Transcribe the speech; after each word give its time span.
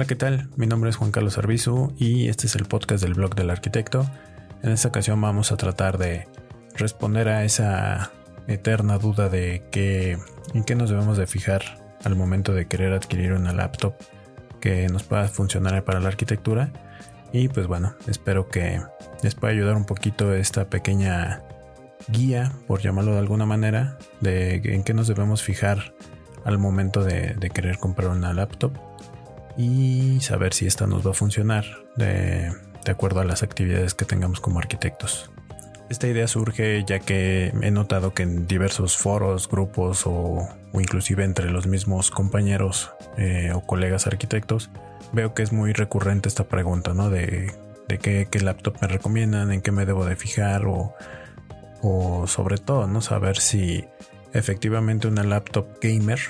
Hola, 0.00 0.06
¿qué 0.06 0.16
tal? 0.16 0.48
Mi 0.56 0.66
nombre 0.66 0.88
es 0.88 0.96
Juan 0.96 1.10
Carlos 1.10 1.36
Arbizu 1.36 1.92
y 1.98 2.30
este 2.30 2.46
es 2.46 2.54
el 2.54 2.64
podcast 2.64 3.04
del 3.04 3.12
blog 3.12 3.34
del 3.34 3.50
arquitecto. 3.50 4.10
En 4.62 4.70
esta 4.70 4.88
ocasión 4.88 5.20
vamos 5.20 5.52
a 5.52 5.58
tratar 5.58 5.98
de 5.98 6.26
responder 6.74 7.28
a 7.28 7.44
esa 7.44 8.10
eterna 8.48 8.96
duda 8.96 9.28
de 9.28 9.62
que, 9.70 10.16
en 10.54 10.64
qué 10.64 10.74
nos 10.74 10.88
debemos 10.88 11.18
de 11.18 11.26
fijar 11.26 11.60
al 12.02 12.16
momento 12.16 12.54
de 12.54 12.66
querer 12.66 12.94
adquirir 12.94 13.34
una 13.34 13.52
laptop 13.52 13.92
que 14.58 14.88
nos 14.88 15.02
pueda 15.02 15.28
funcionar 15.28 15.84
para 15.84 16.00
la 16.00 16.08
arquitectura. 16.08 16.72
Y 17.34 17.48
pues 17.48 17.66
bueno, 17.66 17.94
espero 18.06 18.48
que 18.48 18.80
les 19.22 19.34
pueda 19.34 19.52
ayudar 19.52 19.76
un 19.76 19.84
poquito 19.84 20.32
esta 20.32 20.70
pequeña 20.70 21.42
guía, 22.08 22.52
por 22.66 22.80
llamarlo 22.80 23.12
de 23.12 23.18
alguna 23.18 23.44
manera, 23.44 23.98
de 24.22 24.62
en 24.64 24.82
qué 24.82 24.94
nos 24.94 25.08
debemos 25.08 25.42
fijar 25.42 25.92
al 26.46 26.56
momento 26.56 27.04
de, 27.04 27.36
querer 27.52 27.76
comprar 27.76 28.08
una 28.08 28.32
laptop 28.32 28.72
y 29.56 30.18
saber 30.20 30.54
si 30.54 30.66
esta 30.66 30.86
nos 30.86 31.06
va 31.06 31.10
a 31.10 31.14
funcionar 31.14 31.64
de, 31.96 32.52
acuerdo 32.88 33.20
a 33.20 33.24
las 33.24 33.42
actividades 33.42 33.94
que 33.94 34.04
tengamos 34.04 34.40
como 34.40 34.58
arquitectos. 34.58 35.30
Esta 35.88 36.06
idea 36.06 36.28
surge 36.28 36.84
ya 36.86 37.00
que 37.00 37.52
he 37.60 37.70
notado 37.70 38.14
que 38.14 38.22
en 38.22 38.46
diversos 38.46 38.96
foros, 38.96 39.48
grupos 39.48 40.04
o, 40.06 40.48
inclusive 40.74 41.24
entre 41.24 41.50
los 41.50 41.66
mismos 41.66 42.10
compañeros 42.10 42.92
eh, 43.16 43.52
o 43.52 43.60
colegas 43.62 44.06
arquitectos, 44.06 44.70
veo 45.12 45.34
que 45.34 45.42
es 45.42 45.52
muy 45.52 45.72
recurrente 45.72 46.28
esta 46.28 46.44
pregunta, 46.44 46.94
¿no? 46.94 47.10
De, 47.10 47.52
de 47.88 47.98
qué, 47.98 48.28
qué, 48.30 48.40
laptop 48.40 48.76
me 48.80 48.86
recomiendan, 48.86 49.50
en 49.50 49.62
qué 49.62 49.72
me 49.72 49.84
debo 49.84 50.04
de 50.04 50.14
fijar 50.14 50.66
o, 50.66 50.94
o 51.82 52.26
sobre 52.26 52.58
todo, 52.58 52.86
¿no? 52.86 53.00
Saber 53.00 53.38
si 53.38 53.84
efectivamente 54.32 55.08
una 55.08 55.24
laptop 55.24 55.66
gamer, 55.80 56.20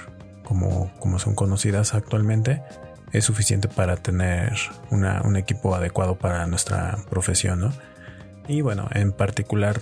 como, 0.43 0.91
como 0.99 1.19
son 1.19 1.35
conocidas 1.35 1.95
actualmente, 1.95 2.63
es 3.13 3.25
suficiente 3.25 3.69
para 3.69 3.97
tener 3.97 4.53
un 4.91 5.37
equipo 5.37 5.75
adecuado 5.75 6.17
para 6.17 6.47
nuestra 6.47 6.99
profesión, 7.09 7.61
¿no? 7.61 7.73
Y 8.49 8.63
bueno, 8.63 8.89
en 8.93 9.13
particular 9.13 9.81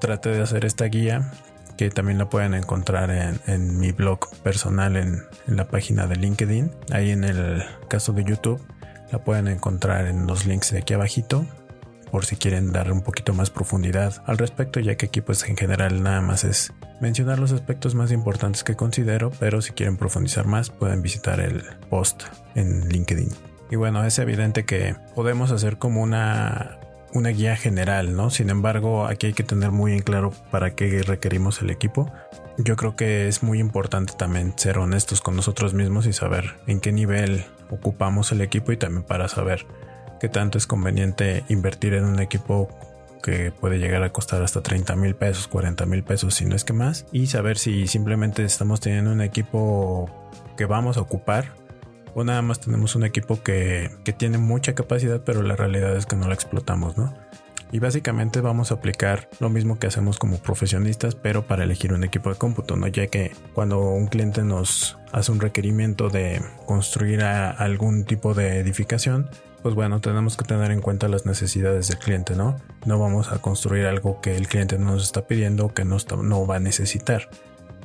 traté 0.00 0.30
de 0.30 0.42
hacer 0.42 0.64
esta 0.64 0.84
guía 0.86 1.32
que 1.76 1.90
también 1.90 2.18
la 2.18 2.28
pueden 2.28 2.54
encontrar 2.54 3.10
en, 3.46 3.78
mi 3.78 3.92
blog 3.92 4.28
personal 4.42 4.96
en, 4.96 5.22
en, 5.48 5.56
la 5.56 5.68
página 5.68 6.06
de 6.06 6.16
LinkedIn. 6.16 6.70
Ahí 6.92 7.10
en 7.10 7.24
el 7.24 7.64
caso 7.88 8.12
de 8.12 8.24
YouTube 8.24 8.60
la 9.10 9.18
pueden 9.18 9.48
encontrar 9.48 10.06
en 10.06 10.26
los 10.26 10.46
links 10.46 10.70
de 10.72 10.78
aquí 10.78 10.94
abajito 10.94 11.46
por 12.12 12.26
si 12.26 12.36
quieren 12.36 12.72
dar 12.72 12.92
un 12.92 13.00
poquito 13.00 13.32
más 13.32 13.50
profundidad 13.50 14.22
al 14.26 14.38
respecto, 14.38 14.78
ya 14.78 14.96
que 14.96 15.06
aquí 15.06 15.22
pues 15.22 15.42
en 15.48 15.56
general 15.56 16.02
nada 16.02 16.20
más 16.20 16.44
es 16.44 16.72
mencionar 17.00 17.38
los 17.38 17.52
aspectos 17.52 17.94
más 17.94 18.12
importantes 18.12 18.62
que 18.62 18.76
considero, 18.76 19.32
pero 19.40 19.62
si 19.62 19.72
quieren 19.72 19.96
profundizar 19.96 20.46
más 20.46 20.70
pueden 20.70 21.02
visitar 21.02 21.40
el 21.40 21.62
post 21.88 22.24
en 22.54 22.88
LinkedIn. 22.88 23.30
Y 23.70 23.76
bueno, 23.76 24.04
es 24.04 24.18
evidente 24.18 24.64
que 24.64 24.94
podemos 25.14 25.50
hacer 25.50 25.78
como 25.78 26.02
una 26.02 26.78
una 27.14 27.28
guía 27.30 27.56
general, 27.56 28.16
¿no? 28.16 28.30
Sin 28.30 28.50
embargo, 28.50 29.06
aquí 29.06 29.28
hay 29.28 29.32
que 29.32 29.42
tener 29.42 29.70
muy 29.70 29.92
en 29.92 30.00
claro 30.00 30.32
para 30.50 30.74
qué 30.74 31.02
requerimos 31.02 31.60
el 31.60 31.70
equipo. 31.70 32.10
Yo 32.58 32.76
creo 32.76 32.96
que 32.96 33.28
es 33.28 33.42
muy 33.42 33.58
importante 33.58 34.14
también 34.16 34.54
ser 34.56 34.78
honestos 34.78 35.20
con 35.20 35.36
nosotros 35.36 35.74
mismos 35.74 36.06
y 36.06 36.12
saber 36.12 36.54
en 36.66 36.80
qué 36.80 36.92
nivel 36.92 37.44
ocupamos 37.70 38.32
el 38.32 38.40
equipo 38.40 38.72
y 38.72 38.76
también 38.76 39.02
para 39.02 39.28
saber 39.28 39.66
qué 40.22 40.28
tanto 40.28 40.56
es 40.56 40.68
conveniente 40.68 41.42
invertir 41.48 41.94
en 41.94 42.04
un 42.04 42.20
equipo 42.20 42.68
que 43.24 43.50
puede 43.50 43.80
llegar 43.80 44.04
a 44.04 44.12
costar 44.12 44.40
hasta 44.44 44.62
30 44.62 44.94
mil 44.94 45.16
pesos, 45.16 45.48
40 45.48 45.84
mil 45.86 46.04
pesos, 46.04 46.34
si 46.34 46.44
no 46.44 46.54
es 46.54 46.62
que 46.62 46.72
más, 46.72 47.06
y 47.10 47.26
saber 47.26 47.58
si 47.58 47.88
simplemente 47.88 48.44
estamos 48.44 48.78
teniendo 48.78 49.10
un 49.10 49.20
equipo 49.20 50.08
que 50.56 50.64
vamos 50.64 50.96
a 50.96 51.00
ocupar 51.00 51.54
o 52.14 52.22
nada 52.22 52.40
más 52.40 52.60
tenemos 52.60 52.94
un 52.94 53.02
equipo 53.02 53.42
que, 53.42 53.90
que 54.04 54.12
tiene 54.12 54.38
mucha 54.38 54.76
capacidad, 54.76 55.22
pero 55.24 55.42
la 55.42 55.56
realidad 55.56 55.96
es 55.96 56.06
que 56.06 56.14
no 56.14 56.28
la 56.28 56.34
explotamos, 56.34 56.96
¿no? 56.96 57.12
Y 57.72 57.80
básicamente 57.80 58.40
vamos 58.40 58.70
a 58.70 58.74
aplicar 58.74 59.28
lo 59.40 59.50
mismo 59.50 59.80
que 59.80 59.88
hacemos 59.88 60.20
como 60.20 60.38
profesionistas, 60.38 61.16
pero 61.16 61.48
para 61.48 61.64
elegir 61.64 61.92
un 61.94 62.04
equipo 62.04 62.30
de 62.30 62.36
cómputo, 62.36 62.76
¿no? 62.76 62.86
Ya 62.86 63.08
que 63.08 63.32
cuando 63.54 63.80
un 63.80 64.06
cliente 64.06 64.44
nos 64.44 64.98
hace 65.10 65.32
un 65.32 65.40
requerimiento 65.40 66.10
de 66.10 66.40
construir 66.66 67.24
algún 67.24 68.04
tipo 68.04 68.34
de 68.34 68.58
edificación, 68.58 69.28
pues 69.62 69.76
bueno, 69.76 70.00
tenemos 70.00 70.36
que 70.36 70.44
tener 70.44 70.72
en 70.72 70.80
cuenta 70.80 71.08
las 71.08 71.24
necesidades 71.24 71.88
del 71.88 71.98
cliente, 71.98 72.34
¿no? 72.34 72.56
No 72.84 72.98
vamos 72.98 73.30
a 73.30 73.38
construir 73.38 73.86
algo 73.86 74.20
que 74.20 74.36
el 74.36 74.48
cliente 74.48 74.76
no 74.76 74.92
nos 74.92 75.04
está 75.04 75.26
pidiendo 75.26 75.72
que 75.72 75.84
no, 75.84 76.46
va 76.46 76.56
a 76.56 76.60
necesitar. 76.60 77.28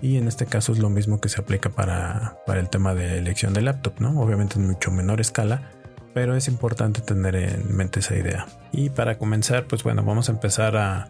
Y 0.02 0.18
en 0.18 0.28
este 0.28 0.48
caso 0.48 0.72
es 0.72 0.80
lo 0.80 0.90
mismo 0.90 1.22
que 1.22 1.30
se 1.30 1.40
aplica 1.40 1.70
para, 1.70 2.38
el 2.48 2.70
tema 2.70 2.96
de 2.96 3.20
elección 3.20 3.54
de 3.54 3.62
laptop, 3.62 4.00
¿no? 4.00 4.20
Obviamente 4.20 4.60
en 4.60 4.68
mucho 4.68 4.92
menor 4.92 5.22
escala, 5.22 5.70
pero 6.14 6.36
es 6.36 6.48
importante 6.48 7.02
tener 7.02 7.36
en 7.36 7.76
mente 7.76 8.00
esa 8.00 8.16
idea. 8.16 8.48
Y 8.72 8.90
para 8.90 9.20
comenzar, 9.20 9.66
pues 9.68 9.84
bueno, 9.84 10.04
vamos 10.04 10.30
a 10.30 10.32
empezar 10.32 10.78
a, 10.78 11.10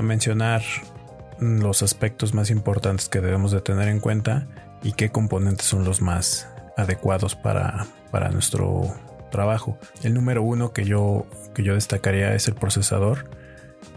mencionar 0.00 0.62
los 1.38 1.82
aspectos 1.82 2.34
más 2.34 2.50
importantes 2.50 3.08
que 3.08 3.20
debemos 3.20 3.50
de 3.50 3.60
tener 3.60 3.88
en 3.88 3.98
cuenta 3.98 4.46
y 4.82 4.92
qué 4.92 5.10
componentes 5.10 5.66
son 5.66 5.84
los 5.84 6.00
más 6.00 6.48
adecuados 6.76 7.34
para 7.34 7.86
nuestro 8.30 8.94
trabajo. 9.32 9.76
El 10.04 10.14
número 10.14 10.44
uno 10.44 10.72
que 10.72 10.84
yo, 10.84 11.26
que 11.54 11.64
yo 11.64 11.74
destacaría 11.74 12.32
es 12.34 12.46
el 12.46 12.54
procesador. 12.54 13.28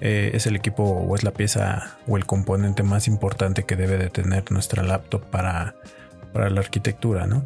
Eh, 0.01 0.31
es 0.33 0.47
el 0.47 0.55
equipo 0.55 0.83
o 0.83 1.15
es 1.15 1.23
la 1.23 1.31
pieza 1.31 1.97
o 2.07 2.17
el 2.17 2.25
componente 2.25 2.81
más 2.81 3.07
importante 3.07 3.65
que 3.65 3.75
debe 3.75 3.99
de 3.99 4.09
tener 4.09 4.51
nuestra 4.51 4.81
laptop 4.81 5.23
para, 5.29 5.75
para 6.33 6.49
la 6.49 6.61
arquitectura, 6.61 7.27
¿no? 7.27 7.45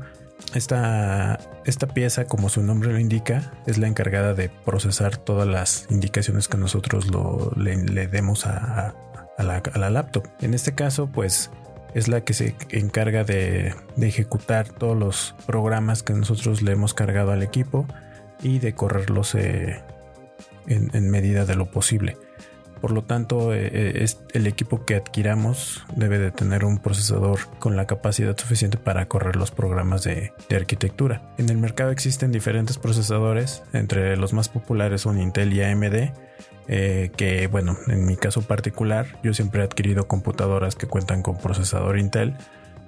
Esta, 0.55 1.38
esta 1.66 1.88
pieza, 1.88 2.25
como 2.25 2.50
su 2.50 2.63
nombre 2.63 2.91
lo 2.91 3.00
indica, 3.00 3.51
es 3.67 3.77
la 3.77 3.88
encargada 3.88 4.33
de 4.33 4.50
procesar 4.50 5.17
todas 5.17 5.47
las 5.47 5.85
indicaciones 5.89 6.47
que 6.47 6.57
nosotros 6.57 7.07
lo, 7.07 7.51
le, 7.56 8.07
demos 8.07 8.47
a, 8.47 8.95
a, 9.38 9.44
la, 9.44 9.89
laptop. 9.89 10.27
En 10.41 10.53
este 10.53 10.73
caso, 10.73 11.07
pues 11.07 11.51
es 11.94 12.07
la 12.07 12.22
que 12.22 12.33
se 12.33 12.55
encarga 12.69 13.23
de, 13.23 13.73
ejecutar 14.00 14.69
todos 14.69 14.97
los 14.97 15.35
programas 15.45 16.03
que 16.03 16.13
nosotros 16.13 16.61
le 16.61 16.72
hemos 16.72 16.94
cargado 16.94 17.31
al 17.31 17.44
equipo 17.44 17.85
y 18.41 18.59
de 18.59 18.73
correrlos 18.73 19.35
eh, 19.35 19.81
en, 20.67 21.09
medida 21.09 21.45
de 21.45 21.55
lo 21.55 21.72
posible. 21.72 22.17
Por 22.81 22.91
lo 22.91 23.03
tanto, 23.03 23.53
eh, 23.53 23.69
eh, 23.73 23.91
es 24.03 24.22
el 24.33 24.47
equipo 24.47 24.85
que 24.85 24.95
adquiramos 24.95 25.83
debe 25.95 26.17
de 26.17 26.31
tener 26.31 26.63
un 26.63 26.77
procesador 26.77 27.39
con 27.59 27.75
la 27.75 27.85
capacidad 27.85 28.38
suficiente 28.38 28.77
para 28.77 29.07
correr 29.07 29.35
los 29.35 29.51
programas 29.51 30.03
de, 30.03 30.31
de, 30.47 30.56
arquitectura. 30.56 31.33
En 31.38 31.50
el 31.50 31.57
mercado 31.57 31.91
existen 31.91 32.31
diferentes 32.31 32.77
procesadores, 32.77 33.63
entre 33.73 34.16
los 34.16 34.31
más 34.31 34.47
populares 34.47 35.01
son 35.01 35.19
Intel 35.19 35.51
y 35.51 35.61
AMD, 35.61 36.13
eh, 36.69 37.12
que 37.18 37.47
bueno, 37.47 37.78
en 37.88 38.06
mi 38.06 38.16
caso 38.16 38.44
particular, 38.44 39.19
yo 39.24 39.34
siempre 39.34 39.62
he 39.62 39.66
adquirido 39.66 40.07
computadoras 40.07 40.75
que 40.75 40.85
cuentan 40.85 41.24
con 41.24 41.38
procesador 41.38 41.97
Intel, 41.97 42.35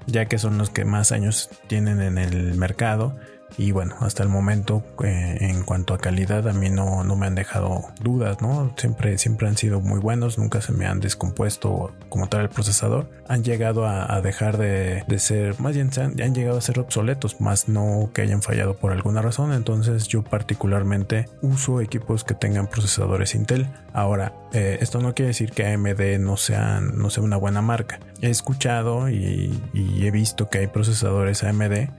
ya 0.06 0.26
que 0.26 0.38
son 0.38 0.60
los 0.60 0.70
que 0.70 0.86
más 0.86 1.12
años 1.12 1.50
tienen 1.68 2.00
en 2.00 2.20
el 2.20 2.56
mercado 2.56 3.18
y 3.58 3.72
bueno, 3.72 3.96
hasta 4.00 4.24
el 4.24 4.30
momento 4.30 4.84
eh, 5.04 5.38
en 5.42 5.64
cuanto 5.64 5.94
a 5.94 5.98
calidad 5.98 6.48
a 6.48 6.54
mí 6.54 6.70
no, 6.70 7.04
no, 7.04 7.16
me 7.16 7.28
han 7.28 7.36
dejado 7.36 7.86
dudas, 8.02 8.42
¿no? 8.42 8.74
Siempre, 8.78 9.18
siempre 9.18 9.48
han 9.48 9.58
sido 9.58 9.82
muy 9.82 10.00
buenos, 10.00 10.38
nunca 10.38 10.62
se 10.62 10.72
me 10.72 10.86
han 10.86 11.00
descompuesto 11.00 11.94
como 12.10 12.28
tal 12.28 12.42
el 12.42 12.50
procesador. 12.50 13.10
Han 13.28 13.44
llegado 13.44 13.86
a, 13.86 14.22
dejar 14.22 14.58
de, 14.58 15.04
ser, 15.20 15.60
más 15.60 15.76
bien 15.76 15.90
han, 15.98 16.22
han, 16.22 16.36
llegado 16.36 16.58
a 16.58 16.62
ser 16.62 16.80
obsoletos, 16.80 17.42
más 17.42 17.68
no 17.68 18.12
que 18.14 18.22
hayan 18.22 18.42
fallado 18.42 18.76
por 18.78 18.92
alguna 18.92 19.22
razón. 19.22 19.54
Entonces 19.54 20.08
yo 20.08 20.24
particularmente 20.24 21.28
uso 21.42 21.82
equipos 21.82 22.24
que 22.24 22.34
tengan 22.34 22.68
procesadores 22.68 23.36
Intel. 23.36 23.68
Ahora, 23.94 24.34
eh, 24.54 24.78
esto 24.82 25.00
no 25.00 25.14
quiere 25.14 25.28
decir 25.28 25.52
que 25.52 25.66
AMD 25.66 26.20
no, 26.20 26.38
sean, 26.38 26.98
no 26.98 27.10
sea 27.10 27.24
una 27.24 27.38
buena 27.38 27.62
marca. 27.62 28.00
He 28.22 28.30
escuchado 28.30 29.10
y 29.10 29.62
he 29.74 30.12
visto 30.12 30.50
que 30.50 30.60
hay 30.60 30.68
procesadores 30.68 31.44
AMD 31.44 31.90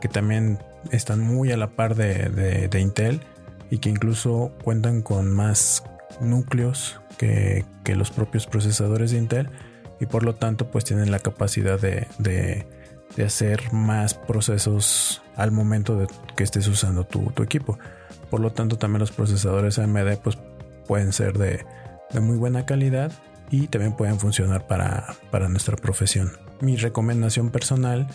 que 0.00 0.08
también 0.08 0.58
están 0.90 1.20
muy 1.20 1.52
a 1.52 1.56
la 1.56 1.68
par 1.68 1.94
de, 1.94 2.70
Intel 2.80 3.20
y 3.70 3.78
que 3.78 3.90
incluso 3.90 4.52
cuentan 4.62 5.02
con 5.02 5.30
más 5.30 5.84
núcleos 6.20 7.00
que, 7.18 7.64
los 7.86 8.12
propios 8.12 8.46
procesadores 8.46 9.10
de 9.10 9.18
Intel 9.18 9.50
y 9.98 10.06
por 10.06 10.22
lo 10.22 10.36
tanto 10.36 10.70
pues 10.70 10.84
tienen 10.84 11.10
la 11.10 11.18
capacidad 11.18 11.78
de, 11.80 12.66
hacer 13.24 13.72
más 13.72 14.14
procesos 14.14 15.20
al 15.34 15.50
momento 15.50 15.96
de 15.96 16.06
que 16.36 16.44
estés 16.44 16.68
usando 16.68 17.04
tu, 17.04 17.32
equipo. 17.42 17.78
Por 18.30 18.40
lo 18.40 18.52
tanto 18.52 18.78
también 18.78 19.00
los 19.00 19.10
procesadores 19.10 19.78
AMD 19.78 20.18
pues 20.22 20.38
pueden 20.86 21.12
ser 21.12 21.36
de, 21.36 21.64
muy 22.20 22.36
buena 22.36 22.64
calidad 22.64 23.12
y 23.50 23.66
también 23.66 23.92
pueden 23.92 24.20
funcionar 24.20 24.66
para, 24.68 25.16
para 25.30 25.48
nuestra 25.48 25.76
profesión. 25.76 26.30
Mi 26.60 26.76
recomendación 26.76 27.50
personal 27.50 28.06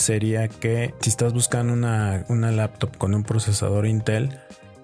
sería 0.00 0.48
que 0.48 0.94
si 1.00 1.10
estás 1.10 1.32
buscando 1.32 1.72
una, 1.72 2.50
laptop 2.50 2.96
con 2.96 3.14
un 3.14 3.22
procesador 3.22 3.86
Intel, 3.86 4.38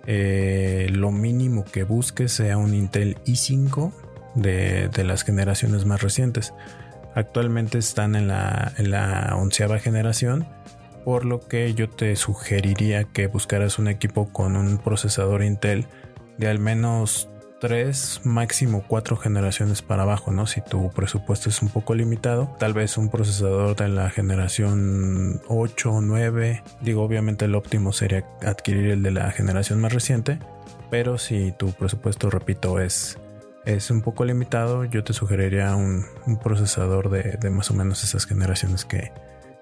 eh, 0.07 0.89
lo 0.91 1.11
mínimo 1.11 1.65
que 1.65 1.85
busques 1.85 2.33
sea 2.33 2.59
un 2.59 2.75
Intel 2.75 3.17
i5 3.25 3.93
de, 4.35 5.05
las 5.05 5.25
generaciones 5.25 5.85
más 5.85 6.03
recientes. 6.03 6.55
Actualmente 7.15 7.79
están 7.79 8.15
en 8.15 8.29
la, 8.29 8.73
en 8.77 8.91
la 8.91 9.35
onceava 9.37 9.79
generación 9.79 10.47
por 11.05 11.25
lo 11.25 11.41
que 11.41 11.73
yo 11.73 11.89
te 11.89 12.17
sugeriría 12.17 13.05
que 13.05 13.29
buscaras 13.29 13.79
un 13.79 13.87
equipo 13.87 14.33
con 14.33 14.57
un 14.57 14.79
procesador 14.79 15.45
Intel 15.45 15.87
de 16.37 16.49
al 16.49 16.59
menos 16.59 17.29
3, 17.61 18.21
máximo 18.25 18.85
4 18.87 19.17
generaciones 19.17 19.83
para 19.83 20.03
abajo, 20.03 20.31
¿no? 20.31 20.47
Si 20.47 20.61
tu 20.61 20.91
presupuesto 20.91 21.49
es 21.49 21.63
un 21.63 21.69
poco 21.69 21.95
limitado, 21.95 22.55
tal 22.59 22.75
vez 22.75 22.99
un 22.99 23.09
procesador 23.09 23.77
de 23.77 23.89
la 23.89 24.11
generación 24.11 25.41
8 25.49 25.93
o 25.93 26.01
9. 26.01 26.63
Digo, 26.81 27.03
obviamente 27.03 27.47
el 27.47 27.55
óptimo 27.55 27.93
sería 27.93 28.25
adquirir 28.43 28.91
el 28.91 29.03
de 29.03 29.11
la 29.11 29.31
generación 29.31 29.81
más 29.81 29.93
reciente, 29.93 30.39
pero 30.91 31.19
si 31.19 31.53
tu 31.53 31.73
presupuesto, 31.73 32.31
repito, 32.31 32.81
es, 32.81 33.19
es 33.65 33.91
un 33.91 34.03
poco 34.03 34.25
limitado, 34.25 34.85
yo 34.85 35.03
te 35.03 35.13
sugeriría 35.13 35.75
un, 35.75 36.05
procesador 36.43 37.11
de, 37.11 37.39
de 37.41 37.51
más 37.51 37.71
o 37.71 37.75
menos 37.75 38.05
esas 38.05 38.27
generaciones 38.27 38.85
que, 38.85 39.13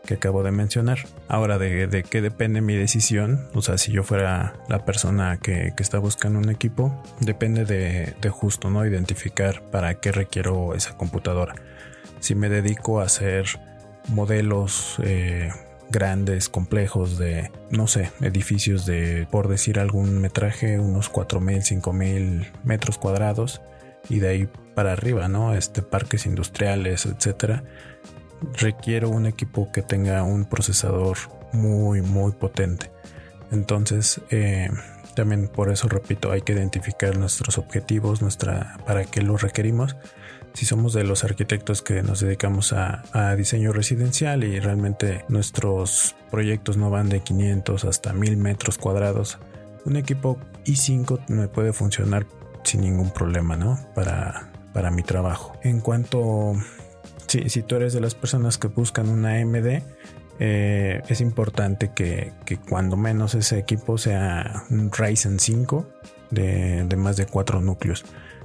que 0.04 0.14
acabo 0.14 0.42
de 0.42 0.50
mencionar. 0.50 0.98
Ahora, 1.28 1.58
¿de, 1.58 2.04
qué 2.08 2.20
depende 2.20 2.60
mi 2.60 2.74
decisión? 2.74 3.48
O 3.54 3.62
sea, 3.62 3.78
si 3.78 3.92
yo 3.92 4.02
fuera 4.02 4.54
la 4.68 4.84
persona 4.84 5.38
que, 5.38 5.72
está 5.78 5.98
buscando 5.98 6.38
un 6.38 6.50
equipo, 6.50 7.02
depende 7.20 7.64
de, 7.64 8.30
justo, 8.30 8.70
¿no? 8.70 8.86
Identificar 8.86 9.62
para 9.70 9.94
qué 9.94 10.12
requiero 10.12 10.74
esa 10.74 10.96
computadora. 10.96 11.54
Si 12.20 12.34
me 12.34 12.48
dedico 12.48 13.00
a 13.00 13.04
hacer 13.04 13.46
modelos 14.08 14.96
eh, 15.02 15.50
grandes, 15.90 16.48
complejos 16.48 17.18
de, 17.18 17.50
no 17.70 17.86
sé, 17.86 18.10
edificios 18.20 18.86
de, 18.86 19.26
por 19.30 19.48
decir 19.48 19.78
algún 19.78 20.20
metraje, 20.20 20.78
unos 20.78 21.10
4.000, 21.12 21.82
5.000 21.82 22.50
metros 22.62 22.98
cuadrados 22.98 23.62
y 24.08 24.20
de 24.20 24.28
ahí 24.28 24.48
para 24.74 24.92
arriba, 24.92 25.28
¿no? 25.28 25.54
Este, 25.54 25.82
parques 25.82 26.26
industriales, 26.26 27.06
etcétera 27.06 27.64
requiero 28.54 29.08
un 29.08 29.26
equipo 29.26 29.70
que 29.72 29.82
tenga 29.82 30.22
un 30.22 30.44
procesador 30.44 31.16
muy 31.52 32.02
muy 32.02 32.32
potente. 32.32 32.90
Entonces 33.50 34.20
eh, 34.30 34.70
también 35.14 35.48
por 35.48 35.70
eso 35.70 35.88
repito 35.88 36.32
hay 36.32 36.42
que 36.42 36.52
identificar 36.52 37.16
nuestros 37.16 37.58
objetivos 37.58 38.22
nuestra 38.22 38.78
para 38.86 39.04
qué 39.04 39.22
los 39.22 39.42
requerimos. 39.42 39.96
Si 40.54 40.66
somos 40.66 40.92
de 40.92 41.02
los 41.02 41.24
arquitectos 41.24 41.82
que 41.82 42.02
nos 42.02 42.20
dedicamos 42.20 42.72
a, 42.72 43.02
diseño 43.36 43.72
residencial 43.72 44.44
y 44.44 44.60
realmente 44.60 45.24
nuestros 45.28 46.14
proyectos 46.30 46.76
no 46.76 46.90
van 46.90 47.08
de 47.08 47.20
500 47.20 47.84
hasta 47.84 48.12
1000 48.12 48.36
metros 48.36 48.78
cuadrados 48.78 49.38
un 49.84 49.96
equipo 49.96 50.38
i5 50.64 51.28
me 51.28 51.48
puede 51.48 51.72
funcionar 51.72 52.26
sin 52.62 52.82
ningún 52.82 53.10
problema 53.10 53.56
no 53.56 53.78
para 53.94 54.50
para 54.74 54.90
mi 54.90 55.02
trabajo. 55.02 55.56
En 55.62 55.80
cuanto 55.80 56.52
si, 57.26 57.62
tú 57.62 57.76
eres 57.76 57.92
de 57.92 58.00
las 58.00 58.14
personas 58.14 58.58
que 58.58 58.68
buscan 58.68 59.08
una 59.08 59.40
AMD, 59.40 59.82
eh, 60.40 61.02
es 61.08 61.20
importante 61.20 61.92
que, 61.94 62.32
cuando 62.68 62.96
menos 62.96 63.34
ese 63.34 63.58
equipo 63.58 63.98
sea 63.98 64.64
un 64.70 64.90
Ryzen 64.90 65.38
5 65.38 65.86
de, 66.30 66.86
más 66.96 67.16
de 67.16 67.26
4 67.26 67.60
núcleos. 67.60 68.04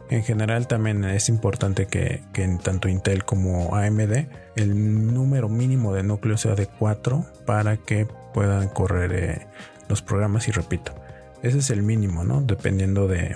En 0.10 0.24
general 0.24 0.68
también 0.68 1.04
es 1.04 1.30
importante 1.30 1.86
que, 1.86 2.22
en 2.36 2.58
tanto 2.58 2.90
Intel 2.90 3.26
como 3.26 3.76
AMD 3.76 4.26
el 4.56 5.14
número 5.14 5.50
mínimo 5.50 5.94
de 5.94 6.04
núcleos 6.04 6.42
sea 6.42 6.56
de 6.56 6.68
4 6.68 7.26
para 7.46 7.78
que 7.78 8.08
puedan 8.34 8.70
correr 8.70 9.14
eh, 9.14 9.48
los 9.88 10.02
programas 10.02 10.48
y 10.48 10.52
repito. 10.52 10.94
Ese 11.42 11.60
es 11.60 11.70
el 11.70 11.84
mínimo, 11.84 12.24
¿no? 12.24 12.42
Dependiendo 12.42 13.08
de, 13.08 13.36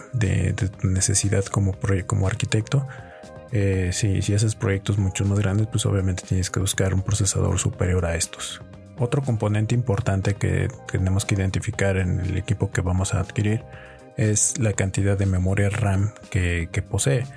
tu 0.80 0.88
necesidad 0.88 1.46
como, 1.46 1.74
como 2.06 2.28
arquitecto 2.28 2.86
eh, 3.56 3.92
si, 3.94 4.18
haces 4.34 4.56
proyectos 4.56 4.98
mucho 4.98 5.26
más 5.26 5.38
grandes, 5.38 5.68
pues 5.68 5.86
obviamente 5.86 6.24
tienes 6.28 6.50
que 6.50 6.60
buscar 6.60 6.96
un 6.96 7.04
procesador 7.04 7.60
superior 7.60 8.04
a 8.04 8.16
estos. 8.16 8.64
Otro 8.98 9.22
componente 9.22 9.76
importante 9.76 10.34
que 10.34 10.70
tenemos 10.92 11.24
que 11.24 11.36
identificar 11.36 11.98
en 11.98 12.20
el 12.20 12.36
equipo 12.36 12.72
que 12.72 12.82
vamos 12.82 13.14
a 13.14 13.20
adquirir 13.20 13.64
es 14.18 14.58
la 14.58 14.74
cantidad 14.74 15.16
de 15.20 15.28
memoria 15.28 15.70
RAM 15.70 16.14
que, 16.32 16.68
posee. 16.90 17.28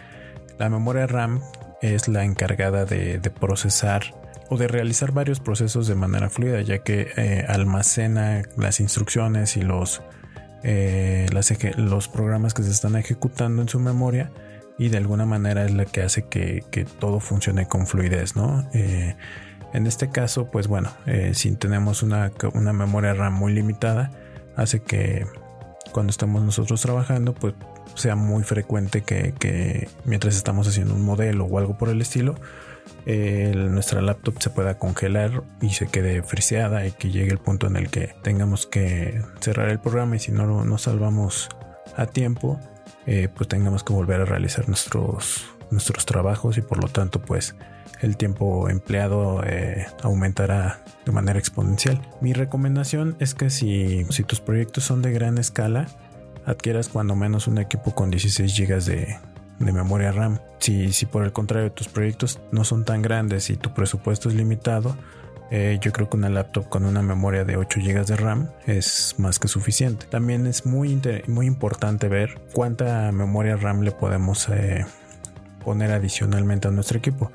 La 0.58 0.70
memoria 0.70 1.06
RAM 1.06 1.42
es 1.82 2.08
la 2.08 2.24
encargada 2.24 2.86
de, 2.86 3.20
procesar 3.38 4.14
o 4.48 4.56
de 4.56 4.68
realizar 4.68 5.12
varios 5.12 5.38
procesos 5.40 5.86
de 5.86 5.96
manera 5.96 6.30
fluida, 6.30 6.62
ya 6.62 6.78
que 6.78 7.08
eh, 7.18 7.44
almacena 7.46 8.40
las 8.56 8.80
instrucciones 8.80 9.58
y 9.58 9.60
los, 9.60 10.00
eh, 10.62 11.26
los 11.76 12.08
programas 12.08 12.54
que 12.54 12.62
se 12.62 12.70
están 12.70 12.96
ejecutando 12.96 13.60
en 13.60 13.68
su 13.68 13.80
memoria 13.80 14.32
y 14.78 14.88
de 14.88 14.98
alguna 14.98 15.24
manera 15.26 15.64
es 15.64 15.72
la 15.72 15.86
que 15.86 16.02
hace 16.02 16.26
que, 16.26 16.86
todo 16.98 17.20
funcione 17.20 17.66
con 17.66 17.86
fluidez, 17.86 18.36
¿no? 18.36 18.68
Eh, 18.72 19.16
en 19.72 19.86
este 19.86 20.10
caso, 20.10 20.50
pues 20.50 20.68
bueno, 20.68 20.90
eh, 21.06 21.32
si 21.34 21.54
tenemos 21.56 22.02
una, 22.02 22.30
memoria 22.72 23.14
RAM 23.14 23.34
muy 23.34 23.52
limitada, 23.52 24.10
hace 24.54 24.80
que 24.80 25.26
cuando 25.92 26.10
estamos 26.10 26.42
nosotros 26.42 26.80
trabajando, 26.82 27.34
pues 27.34 27.54
sea 27.94 28.16
muy 28.16 28.42
frecuente 28.42 29.02
que, 29.02 29.88
mientras 30.04 30.36
estamos 30.36 30.68
haciendo 30.68 30.94
un 30.94 31.04
modelo 31.04 31.44
o 31.44 31.58
algo 31.58 31.78
por 31.78 31.88
el 31.88 32.00
estilo, 32.02 32.34
nuestra 33.06 34.02
laptop 34.02 34.40
se 34.40 34.50
pueda 34.50 34.78
congelar 34.78 35.42
y 35.60 35.70
se 35.70 35.86
quede 35.86 36.22
friseada 36.22 36.86
y 36.86 36.92
que 36.92 37.10
llegue 37.10 37.30
el 37.30 37.38
punto 37.38 37.66
en 37.66 37.76
el 37.76 37.88
que 37.88 38.14
tengamos 38.22 38.66
que 38.66 39.22
cerrar 39.40 39.70
el 39.70 39.78
programa 39.78 40.16
y 40.16 40.18
si 40.18 40.32
no 40.32 40.64
lo 40.64 40.78
salvamos 40.78 41.48
a 41.96 42.06
tiempo, 42.06 42.60
eh, 43.06 43.28
pues 43.34 43.48
tengamos 43.48 43.84
que 43.84 43.92
volver 43.92 44.20
a 44.20 44.24
realizar 44.24 44.68
nuestros, 44.68 45.46
nuestros 45.70 46.06
trabajos 46.06 46.58
y 46.58 46.62
por 46.62 46.82
lo 46.82 46.88
tanto 46.88 47.20
pues 47.20 47.54
el 48.00 48.16
tiempo 48.16 48.68
empleado 48.68 49.42
eh, 49.44 49.86
aumentará 50.02 50.82
de 51.04 51.12
manera 51.12 51.38
exponencial. 51.38 52.00
Mi 52.20 52.32
recomendación 52.32 53.16
es 53.20 53.34
que 53.34 53.50
si, 53.50 54.04
si 54.10 54.24
tus 54.24 54.40
proyectos 54.40 54.84
son 54.84 55.02
de 55.02 55.12
gran 55.12 55.38
escala, 55.38 55.86
adquieras 56.44 56.88
cuando 56.88 57.14
menos 57.16 57.46
un 57.46 57.58
equipo 57.58 57.94
con 57.94 58.10
16 58.10 58.56
GB 58.58 58.84
de, 58.84 59.18
de 59.58 59.72
memoria 59.72 60.12
RAM. 60.12 60.40
Si, 60.58 60.92
si 60.92 61.06
por 61.06 61.24
el 61.24 61.32
contrario 61.32 61.72
tus 61.72 61.88
proyectos 61.88 62.40
no 62.52 62.64
son 62.64 62.84
tan 62.84 63.02
grandes 63.02 63.50
y 63.50 63.56
tu 63.56 63.72
presupuesto 63.72 64.28
es 64.28 64.34
limitado, 64.34 64.96
eh, 65.50 65.78
yo 65.80 65.92
creo 65.92 66.10
que 66.10 66.16
una 66.16 66.28
laptop 66.28 66.68
con 66.68 66.84
una 66.84 67.02
memoria 67.02 67.44
de 67.44 67.56
8 67.56 67.80
GB 67.80 68.04
de 68.04 68.16
RAM 68.16 68.50
es 68.66 69.14
más 69.18 69.38
que 69.38 69.46
suficiente. 69.48 70.06
También 70.06 70.46
es 70.46 70.66
muy, 70.66 71.00
muy 71.28 71.46
importante 71.46 72.08
ver 72.08 72.40
cuánta 72.52 73.12
memoria 73.12 73.56
RAM 73.56 73.82
le 73.82 73.92
podemos 73.92 74.48
eh, 74.48 74.84
poner 75.64 75.92
adicionalmente 75.92 76.66
a 76.68 76.72
nuestro 76.72 76.98
equipo. 76.98 77.30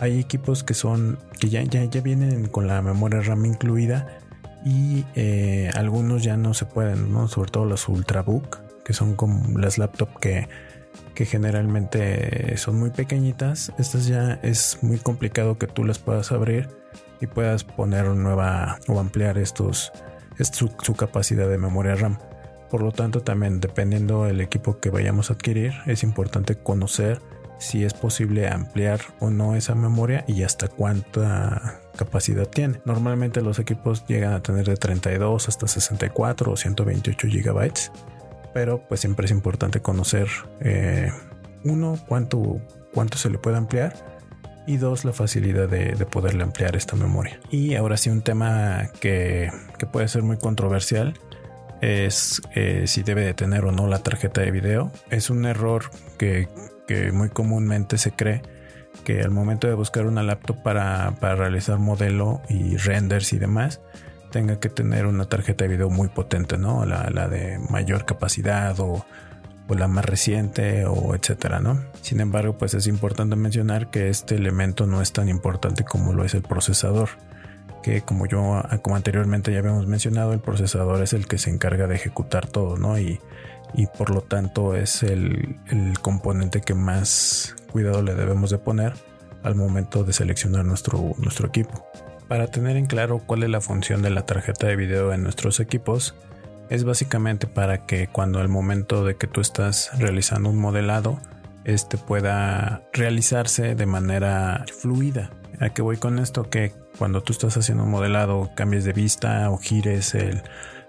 Hay 0.00 0.18
equipos 0.18 0.64
que 0.64 0.74
son 0.74 1.18
que 1.38 1.48
ya, 1.48 1.62
ya, 1.62 1.84
ya 1.84 2.00
vienen 2.00 2.48
con 2.48 2.66
la 2.66 2.82
memoria 2.82 3.20
RAM 3.20 3.46
incluida 3.46 4.18
y 4.64 5.04
eh, 5.14 5.70
algunos 5.74 6.24
ya 6.24 6.36
no 6.36 6.54
se 6.54 6.64
pueden, 6.64 7.12
¿no? 7.12 7.28
sobre 7.28 7.52
todo 7.52 7.66
los 7.66 7.88
Ultrabook, 7.88 8.82
que 8.82 8.94
son 8.94 9.14
como 9.14 9.56
las 9.58 9.78
laptops 9.78 10.18
que, 10.18 10.48
que 11.14 11.24
generalmente 11.24 12.56
son 12.56 12.80
muy 12.80 12.90
pequeñitas. 12.90 13.72
Estas 13.78 14.08
ya 14.08 14.40
es 14.42 14.78
muy 14.82 14.98
complicado 14.98 15.56
que 15.56 15.68
tú 15.68 15.84
las 15.84 16.00
puedas 16.00 16.32
abrir 16.32 16.83
y 17.20 17.26
puedas 17.26 17.64
poner 17.64 18.06
nueva 18.06 18.78
o 18.88 19.00
ampliar 19.00 19.38
estos 19.38 19.92
su, 20.38 20.70
su, 20.82 20.94
capacidad 20.94 21.48
de 21.48 21.58
memoria 21.58 21.94
RAM. 21.94 22.18
Por 22.70 22.82
lo 22.82 22.92
tanto, 22.92 23.20
también 23.20 23.60
dependiendo 23.60 24.24
del 24.24 24.40
equipo 24.40 24.80
que 24.80 24.90
vayamos 24.90 25.30
a 25.30 25.34
adquirir, 25.34 25.72
es 25.86 26.02
importante 26.02 26.56
conocer 26.56 27.20
si 27.58 27.84
es 27.84 27.94
posible 27.94 28.48
ampliar 28.48 29.00
o 29.20 29.30
no 29.30 29.54
esa 29.54 29.74
memoria 29.74 30.24
y 30.26 30.42
hasta 30.42 30.68
cuánta 30.68 31.80
capacidad 31.96 32.46
tiene. 32.46 32.80
Normalmente 32.84 33.40
los 33.40 33.58
equipos 33.58 34.04
llegan 34.06 34.32
a 34.32 34.42
tener 34.42 34.66
de 34.66 34.76
32 34.76 35.48
hasta 35.48 35.66
64 35.66 36.52
o 36.52 36.56
128 36.56 37.28
gigabytes, 37.28 37.92
pero 38.52 38.86
pues 38.86 39.00
siempre 39.00 39.26
es 39.26 39.30
importante 39.30 39.80
conocer 39.80 40.28
eh, 40.60 41.10
uno 41.64 41.98
cuánto, 42.08 42.60
cuánto 42.92 43.18
se 43.18 43.30
le 43.30 43.38
puede 43.38 43.56
ampliar 43.56 44.13
y 44.66 44.78
dos, 44.78 45.04
la 45.04 45.12
facilidad 45.12 45.68
de, 45.68 45.94
poderle 46.06 46.42
ampliar 46.42 46.76
esta 46.76 46.96
memoria. 46.96 47.38
Y 47.50 47.74
ahora 47.74 47.96
sí, 47.96 48.10
un 48.10 48.22
tema 48.22 48.90
que, 49.00 49.50
puede 49.92 50.08
ser 50.08 50.22
muy 50.22 50.38
controversial 50.38 51.14
es 51.80 52.40
eh, 52.54 52.84
si 52.86 53.02
debe 53.02 53.24
de 53.24 53.34
tener 53.34 53.64
o 53.66 53.72
no 53.72 53.86
la 53.86 53.98
tarjeta 53.98 54.40
de 54.40 54.50
video. 54.50 54.90
Es 55.10 55.28
un 55.28 55.44
error 55.44 55.90
que, 56.18 56.48
muy 57.12 57.30
comúnmente 57.30 57.98
se 57.98 58.12
cree 58.12 58.42
que 59.04 59.20
al 59.20 59.30
momento 59.30 59.66
de 59.66 59.74
buscar 59.74 60.06
una 60.06 60.22
laptop 60.22 60.62
para, 60.62 61.14
para, 61.20 61.34
realizar 61.34 61.78
modelo 61.78 62.40
y 62.48 62.76
renders 62.76 63.32
y 63.32 63.38
demás, 63.38 63.80
tenga 64.30 64.60
que 64.60 64.68
tener 64.68 65.06
una 65.06 65.26
tarjeta 65.26 65.64
de 65.64 65.68
video 65.68 65.90
muy 65.90 66.08
potente, 66.08 66.58
¿no? 66.58 66.86
La, 66.86 67.10
la 67.10 67.28
de 67.28 67.58
mayor 67.70 68.04
capacidad 68.04 68.78
o 68.80 69.04
o 69.68 69.74
la 69.74 69.88
más 69.88 70.04
reciente 70.04 70.84
o 70.86 71.14
etcétera, 71.14 71.60
¿no? 71.60 71.82
Sin 72.02 72.20
embargo, 72.20 72.58
pues 72.58 72.74
es 72.74 72.86
importante 72.86 73.36
mencionar 73.36 73.90
que 73.90 74.08
este 74.08 74.34
elemento 74.34 74.86
no 74.86 75.00
es 75.00 75.12
tan 75.12 75.28
importante 75.28 75.84
como 75.84 76.12
lo 76.12 76.24
es 76.24 76.34
el 76.34 76.42
procesador, 76.42 77.10
que 77.82 78.02
como 78.02 78.26
yo 78.26 78.62
como 78.82 78.96
anteriormente 78.96 79.52
ya 79.52 79.58
habíamos 79.58 79.86
mencionado, 79.86 80.32
el 80.32 80.40
procesador 80.40 81.02
es 81.02 81.12
el 81.12 81.26
que 81.26 81.38
se 81.38 81.50
encarga 81.50 81.86
de 81.86 81.94
ejecutar 81.94 82.46
todo, 82.46 82.76
¿no? 82.76 82.98
Y, 82.98 83.20
y 83.74 83.86
por 83.86 84.10
lo 84.10 84.20
tanto 84.20 84.74
es 84.76 85.02
el, 85.02 85.58
el, 85.66 85.98
componente 85.98 86.60
que 86.60 86.74
más 86.74 87.56
cuidado 87.72 88.02
le 88.02 88.14
debemos 88.14 88.50
de 88.50 88.58
poner 88.58 88.94
al 89.42 89.54
momento 89.54 90.04
de 90.04 90.12
seleccionar 90.12 90.64
nuestro, 90.64 91.12
nuestro 91.18 91.48
equipo. 91.48 91.84
Para 92.28 92.46
tener 92.46 92.76
en 92.76 92.86
claro 92.86 93.18
cuál 93.18 93.42
es 93.42 93.50
la 93.50 93.60
función 93.60 94.00
de 94.00 94.10
la 94.10 94.24
tarjeta 94.24 94.66
de 94.66 94.76
video 94.76 95.12
en 95.12 95.22
nuestros 95.22 95.60
equipos, 95.60 96.14
es 96.70 96.84
básicamente 96.84 97.46
para 97.46 97.86
que 97.86 98.08
cuando 98.08 98.40
al 98.40 98.48
momento 98.48 99.04
de 99.04 99.16
que 99.16 99.26
tú 99.26 99.40
estás 99.40 99.90
realizando 99.98 100.50
un 100.50 100.58
modelado, 100.58 101.20
este 101.64 101.98
pueda 101.98 102.82
realizarse 102.92 103.74
de 103.74 103.86
manera 103.86 104.64
fluida. 104.80 105.30
¿A 105.60 105.70
qué 105.70 105.82
voy 105.82 105.96
con 105.96 106.18
esto? 106.18 106.50
Que 106.50 106.72
cuando 106.98 107.22
tú 107.22 107.32
estás 107.32 107.56
haciendo 107.56 107.84
un 107.84 107.90
modelado, 107.90 108.50
cambies 108.54 108.84
de 108.84 108.92
vista 108.92 109.50
o 109.50 109.58
gires 109.58 110.14
el, 110.14 110.42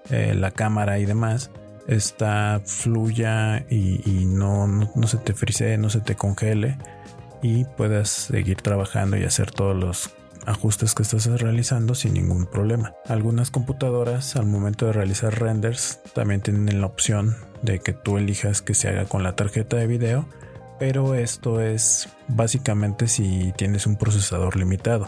eh, 0.09 0.35
la 0.35 0.51
cámara 0.51 0.99
y 0.99 1.05
demás, 1.05 1.51
esta 1.87 2.61
fluya 2.65 3.65
y, 3.69 4.25
no, 4.25 4.67
no, 4.67 5.07
se 5.07 5.17
te 5.17 5.33
frisee, 5.33 5.77
no 5.77 5.89
se 5.89 6.01
te 6.01 6.15
congele 6.15 6.77
y 7.41 7.65
puedas 7.65 8.09
seguir 8.09 8.57
trabajando 8.57 9.17
y 9.17 9.23
hacer 9.23 9.51
todos 9.51 9.75
los 9.75 10.14
ajustes 10.45 10.93
que 10.93 11.03
estás 11.03 11.25
realizando 11.41 11.95
sin 11.95 12.13
ningún 12.13 12.45
problema. 12.45 12.93
Algunas 13.07 13.51
computadoras 13.51 14.35
al 14.35 14.45
momento 14.45 14.85
de 14.85 14.93
realizar 14.93 15.39
renders 15.39 15.99
también 16.13 16.41
tienen 16.41 16.81
la 16.81 16.87
opción 16.87 17.35
de 17.61 17.79
que 17.79 17.93
tú 17.93 18.17
elijas 18.17 18.61
que 18.61 18.75
se 18.75 18.89
haga 18.89 19.05
con 19.05 19.23
la 19.23 19.35
tarjeta 19.35 19.77
de 19.77 19.87
video, 19.87 20.27
pero 20.79 21.15
esto 21.15 21.61
es 21.61 22.09
básicamente 22.27 23.07
si 23.07 23.53
tienes 23.57 23.87
un 23.87 23.97
procesador 23.97 24.55
limitado. 24.57 25.07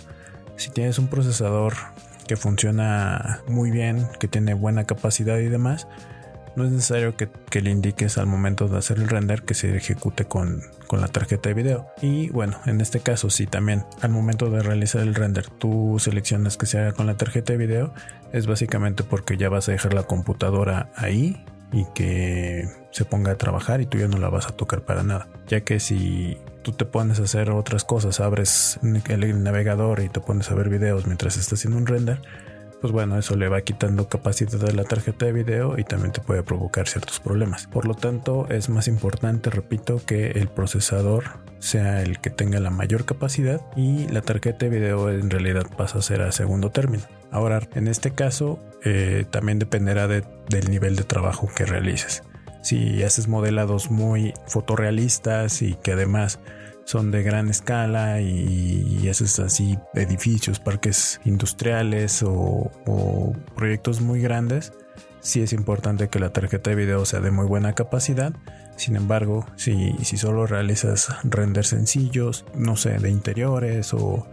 Si 0.56 0.72
tienes 0.72 0.98
un 0.98 1.08
procesador 1.08 1.74
que 2.28 2.36
funciona 2.36 3.42
muy 3.48 3.72
bien, 3.72 4.08
que 4.20 4.28
tiene 4.28 4.54
buena 4.54 4.86
capacidad 4.86 5.38
y 5.38 5.48
demás, 5.48 5.88
no 6.58 6.66
es 6.66 6.72
necesario 6.72 7.16
que, 7.16 7.30
le 7.62 7.70
indiques 7.70 8.18
al 8.18 8.26
momento 8.26 8.68
de 8.68 8.80
hacer 8.80 8.98
el 8.98 9.08
render 9.08 9.44
que 9.44 9.54
se 9.54 9.78
ejecute 9.78 10.26
con, 10.26 10.64
con, 10.88 11.02
la 11.02 11.08
tarjeta 11.08 11.50
de 11.50 11.56
video. 11.56 11.88
Y 12.02 12.30
bueno, 12.30 12.58
en 12.66 12.82
este 12.82 13.00
caso, 13.00 13.30
si 13.30 13.46
también 13.46 13.86
al 14.02 14.10
momento 14.10 14.50
de 14.50 14.64
realizar 14.64 15.04
el 15.04 15.14
render 15.14 15.48
tú 15.48 15.98
seleccionas 16.00 16.58
que 16.58 16.66
se 16.66 16.80
haga 16.80 16.94
con 16.94 17.06
la 17.06 17.16
tarjeta 17.16 17.54
de 17.54 17.60
video, 17.60 17.94
es 18.34 18.48
básicamente 18.48 19.04
porque 19.04 19.38
ya 19.38 19.50
vas 19.50 19.70
a 19.70 19.72
dejar 19.72 19.94
la 19.94 20.04
computadora 20.04 20.90
ahí 20.96 21.46
y 21.72 21.86
que 21.94 22.68
se 22.90 23.06
ponga 23.06 23.34
a 23.34 23.38
trabajar 23.38 23.82
y 23.82 23.86
tú 23.86 24.00
ya 24.00 24.08
no 24.08 24.18
la 24.18 24.30
vas 24.30 24.48
a 24.48 24.52
tocar 24.52 24.82
para 24.82 25.04
nada. 25.04 25.28
Ya 25.48 25.62
que 25.62 25.80
si 25.80 26.40
tú 26.64 26.72
te 26.72 26.86
pones 26.86 27.20
a 27.20 27.24
hacer 27.24 27.52
otras 27.52 27.84
cosas, 27.84 28.20
abres 28.20 28.80
el 28.82 29.44
navegador 29.44 30.00
y 30.00 30.10
te 30.10 30.22
pones 30.22 30.50
a 30.50 30.56
ver 30.56 30.70
videos 30.70 31.06
mientras 31.06 31.38
estás 31.38 31.60
haciendo 31.60 31.78
un 31.78 31.86
render, 31.86 32.20
pues 32.82 32.94
bueno, 32.94 33.18
eso 33.18 33.36
le 33.36 33.50
va 33.50 33.62
quitando 33.62 34.08
capacidad 34.08 34.60
de 34.60 34.74
la 34.74 34.84
tarjeta 34.84 35.26
de 35.26 35.34
video 35.34 35.78
y 35.78 35.84
también 35.84 36.12
te 36.12 36.22
puede 36.22 36.44
provocar 36.44 36.88
ciertos 36.88 37.20
problemas. 37.20 37.68
Por 37.68 37.88
lo 37.88 37.96
tanto, 37.96 38.48
es 38.50 38.70
más 38.70 38.88
importante, 38.88 39.50
repito, 39.50 40.02
que 40.06 40.32
el 40.32 40.48
procesador 40.48 41.24
sea 41.60 42.04
el 42.04 42.20
que 42.20 42.30
tenga 42.30 42.60
la 42.60 42.70
mayor 42.70 43.06
capacidad 43.06 43.62
y 43.76 44.08
la 44.10 44.22
tarjeta 44.22 44.66
de 44.66 44.70
video 44.70 45.10
en 45.10 45.30
realidad 45.30 45.66
pasa 45.76 46.00
a 46.00 46.02
ser 46.02 46.22
a 46.22 46.32
segundo 46.32 46.70
término. 46.70 47.04
Ahora, 47.32 47.62
en 47.74 47.88
este 47.88 48.12
caso, 48.12 48.60
eh, 48.84 49.26
también 49.30 49.60
dependerá 49.60 50.08
del 50.08 50.70
nivel 50.70 50.96
de 50.96 51.04
trabajo 51.04 51.50
que 51.56 51.66
realices. 51.66 52.24
Si 52.62 53.04
haces 53.04 53.28
modelados 53.28 53.90
muy 53.92 54.34
fotorrealistas 54.46 55.62
y 55.62 55.76
que 55.76 55.94
además 55.94 56.40
son 56.88 57.12
de 57.12 57.22
gran 57.22 57.50
escala 57.50 58.22
y, 58.22 59.10
haces 59.10 59.40
así 59.40 59.78
edificios, 59.94 60.60
parques 60.62 61.20
industriales 61.26 62.24
o, 62.26 62.72
proyectos 63.56 64.00
muy 64.00 64.22
grandes, 64.22 64.72
sí 65.20 65.42
es 65.42 65.52
importante 65.52 66.08
que 66.08 66.20
la 66.20 66.32
tarjeta 66.32 66.70
de 66.70 66.78
video 66.78 67.06
sea 67.06 67.20
de 67.20 67.30
muy 67.30 67.46
buena 67.46 67.74
capacidad. 67.74 68.34
Sin 68.78 68.96
embargo, 68.96 69.46
si, 69.58 69.96
si 70.04 70.16
solo 70.16 70.48
realizas 70.48 71.10
renders 71.26 71.68
sencillos, 71.68 72.46
no 72.56 72.78
sé, 72.78 72.98
de 73.00 73.10
interiores 73.10 73.94
o, 73.94 74.26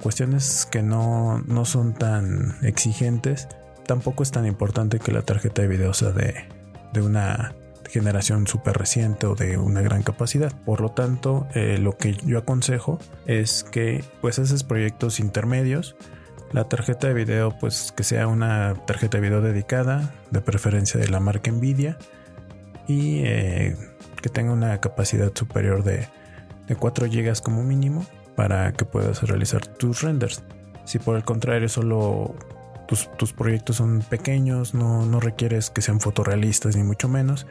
cuestiones 0.00 0.68
que 0.70 0.82
no, 0.82 1.42
no 1.48 1.64
son 1.64 1.94
tan 1.94 2.56
exigentes, 2.62 3.48
tampoco 3.86 4.22
es 4.22 4.30
tan 4.30 4.46
importante 4.46 5.00
que 5.00 5.10
la 5.10 5.22
tarjeta 5.22 5.62
de 5.62 5.68
video 5.68 5.92
sea 5.92 6.10
de, 6.10 6.34
de 6.92 7.02
una 7.02 7.54
generación 7.90 8.46
súper 8.46 8.76
reciente 8.76 9.26
o 9.26 9.34
de 9.34 9.58
una 9.58 9.82
gran 9.82 10.02
capacidad. 10.02 10.52
Por 10.64 10.80
lo 10.80 10.90
tanto, 10.90 11.46
eh, 11.54 11.78
lo 11.78 11.96
que 11.96 12.14
yo 12.14 12.38
aconsejo 12.38 12.98
es 13.26 13.64
que 13.64 14.04
pues 14.20 14.38
haces 14.38 14.64
proyectos 14.64 15.20
intermedios. 15.20 15.96
La 16.52 16.64
tarjeta 16.64 17.08
de 17.08 17.14
video 17.14 17.56
pues 17.58 17.92
que 17.94 18.02
sea 18.02 18.26
una 18.26 18.74
tarjeta 18.86 19.18
de 19.18 19.22
video 19.22 19.40
dedicada, 19.40 20.14
de 20.30 20.40
preferencia 20.40 20.98
de 20.98 21.08
la 21.08 21.20
marca 21.20 21.50
Nvidia 21.50 21.98
y 22.86 23.22
eh, 23.24 23.76
que 24.20 24.28
tenga 24.28 24.52
una 24.52 24.80
capacidad 24.80 25.32
superior 25.34 25.84
de, 25.84 26.08
de 26.66 26.76
4 26.76 27.06
GB 27.06 27.42
como 27.42 27.62
mínimo 27.62 28.04
para 28.34 28.72
que 28.72 28.84
puedas 28.84 29.22
realizar 29.22 29.66
tus 29.66 30.02
renders. 30.02 30.42
Si 30.84 30.98
por 30.98 31.16
el 31.16 31.24
contrario 31.24 31.68
solo 31.68 32.34
tus, 32.88 33.10
tus 33.16 33.32
proyectos 33.32 33.76
son 33.76 34.00
pequeños, 34.00 34.74
no, 34.74 35.06
no, 35.06 35.20
requieres 35.20 35.70
que 35.70 35.82
sean 35.82 36.00
fotorrealistas 36.00 36.74
ni 36.74 36.82
mucho 36.82 37.08
menos, 37.08 37.46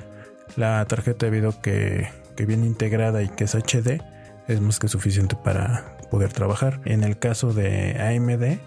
la 0.55 0.85
tarjeta 0.85 1.25
de 1.25 1.31
video 1.31 1.61
que, 1.61 2.07
viene 2.47 2.65
integrada 2.65 3.21
y 3.21 3.27
que 3.27 3.43
es 3.43 3.53
HD 3.53 4.01
es 4.47 4.61
más 4.61 4.79
que 4.79 4.87
suficiente 4.87 5.35
para 5.35 5.97
poder 6.09 6.31
trabajar. 6.31 6.79
En 6.85 7.03
el 7.03 7.19
caso 7.19 7.53
de 7.53 7.97
AMD, 7.99 8.59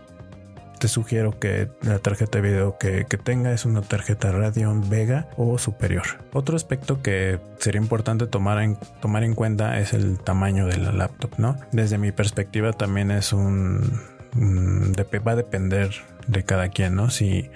te 0.79 0.89
sugiero 0.89 1.39
que 1.39 1.71
la 1.81 1.99
tarjeta 1.99 2.39
de 2.39 2.51
video 2.51 2.77
que, 2.77 3.05
tenga 3.05 3.53
es 3.53 3.65
una 3.65 3.81
tarjeta 3.81 4.31
Radeon 4.31 4.91
Vega 4.91 5.29
o 5.37 5.57
superior. 5.57 6.03
Otro 6.33 6.55
aspecto 6.55 7.01
que 7.01 7.41
sería 7.59 7.81
importante 7.81 8.27
tomar 8.27 8.63
en, 8.63 8.77
tomar 9.01 9.25
en 9.25 9.35
cuenta 9.35 9.79
es 9.79 9.95
el 9.95 10.19
tamaño 10.19 10.67
de 10.67 10.77
la 10.77 10.93
laptop, 10.93 11.39
¿no? 11.39 11.57
Desde 11.71 11.99
mi 11.99 12.13
perspectiva 12.13 12.73
también 12.73 13.11
es 13.11 13.33
un... 13.33 14.01
va 14.37 15.33
a 15.33 15.37
depender 15.37 15.93
de 16.27 16.45
cada 16.45 16.69
quien, 16.69 16.95
¿no? 16.95 17.11
Si 17.11 17.51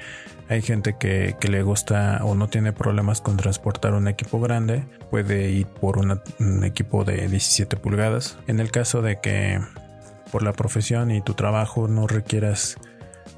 hay 0.48 0.62
gente 0.62 0.96
que, 0.98 1.36
le 1.48 1.62
gusta 1.62 2.20
o 2.22 2.34
no 2.34 2.48
tiene 2.48 2.72
problemas 2.72 3.20
con 3.20 3.36
transportar 3.36 3.94
un 3.94 4.08
equipo 4.08 4.40
grande, 4.40 4.84
puede 5.10 5.50
ir 5.50 5.66
por 5.66 5.98
un 5.98 6.64
equipo 6.64 7.04
de 7.04 7.28
17 7.28 7.76
pulgadas. 7.76 8.38
En 8.46 8.60
el 8.60 8.70
caso 8.70 9.02
de 9.02 9.20
que 9.20 9.60
por 10.30 10.42
la 10.42 10.52
profesión 10.52 11.10
y 11.10 11.20
tu 11.20 11.34
trabajo 11.34 11.88
no 11.88 12.06
requieras 12.06 12.76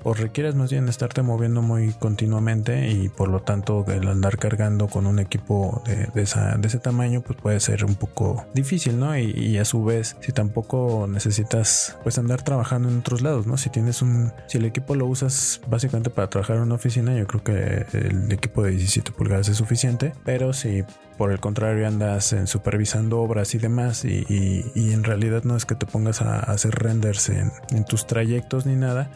o 0.02 0.14
requieres 0.14 0.54
más 0.54 0.70
bien 0.70 0.88
estarte 0.88 1.22
moviendo 1.22 1.62
muy 1.62 1.92
continuamente 1.92 2.90
y 2.90 3.08
por 3.08 3.28
lo 3.28 3.40
tanto 3.40 3.84
el 3.88 4.08
andar 4.08 4.38
cargando 4.38 4.88
con 4.88 5.06
un 5.06 5.18
equipo 5.18 5.82
de, 5.86 6.22
ese 6.22 6.78
tamaño 6.78 7.20
pues 7.20 7.38
puede 7.40 7.60
ser 7.60 7.84
un 7.84 7.94
poco 7.94 8.46
difícil, 8.54 8.98
¿no? 8.98 9.16
Y, 9.18 9.58
a 9.58 9.64
su 9.64 9.84
vez 9.84 10.16
si 10.20 10.30
tampoco 10.30 11.06
necesitas 11.08 11.96
pues 12.04 12.16
andar 12.18 12.42
trabajando 12.42 12.88
en 12.88 12.98
otros 12.98 13.22
lados, 13.22 13.46
¿no? 13.46 13.56
Si 13.56 13.70
tienes 13.70 14.02
un, 14.02 14.32
si 14.46 14.58
el 14.58 14.64
equipo 14.66 14.94
lo 14.94 15.06
usas 15.06 15.60
básicamente 15.66 16.10
para 16.10 16.30
trabajar 16.30 16.56
en 16.56 16.62
una 16.62 16.76
oficina, 16.76 17.16
yo 17.16 17.26
creo 17.26 17.42
que 17.42 17.98
el 17.98 18.30
equipo 18.30 18.62
de 18.62 18.70
17 18.72 19.10
pulgadas 19.12 19.48
es 19.48 19.56
suficiente, 19.56 20.12
pero 20.24 20.52
si 20.52 20.84
por 21.16 21.32
el 21.32 21.40
contrario 21.40 21.86
andas 21.88 22.32
en 22.32 22.46
supervisando 22.46 23.20
obras 23.20 23.54
y 23.54 23.58
demás 23.58 24.04
y, 24.04 24.92
en 24.92 25.04
realidad 25.04 25.42
no 25.44 25.56
es 25.56 25.66
que 25.66 25.74
te 25.74 25.86
pongas 25.86 26.22
a 26.22 26.38
hacer 26.38 26.74
renders 26.74 27.28
en, 27.28 27.50
en 27.70 27.84
tus 27.84 28.06
trayectos 28.06 28.64
ni 28.64 28.76
nada, 28.76 29.10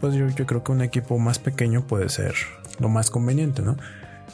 pues 0.00 0.14
yo, 0.14 0.46
creo 0.46 0.62
que 0.62 0.72
un 0.72 0.82
equipo 0.82 1.18
más 1.18 1.38
pequeño 1.38 1.86
puede 1.86 2.08
ser 2.08 2.34
lo 2.78 2.88
más 2.88 3.10
conveniente, 3.10 3.62
¿no? 3.62 3.76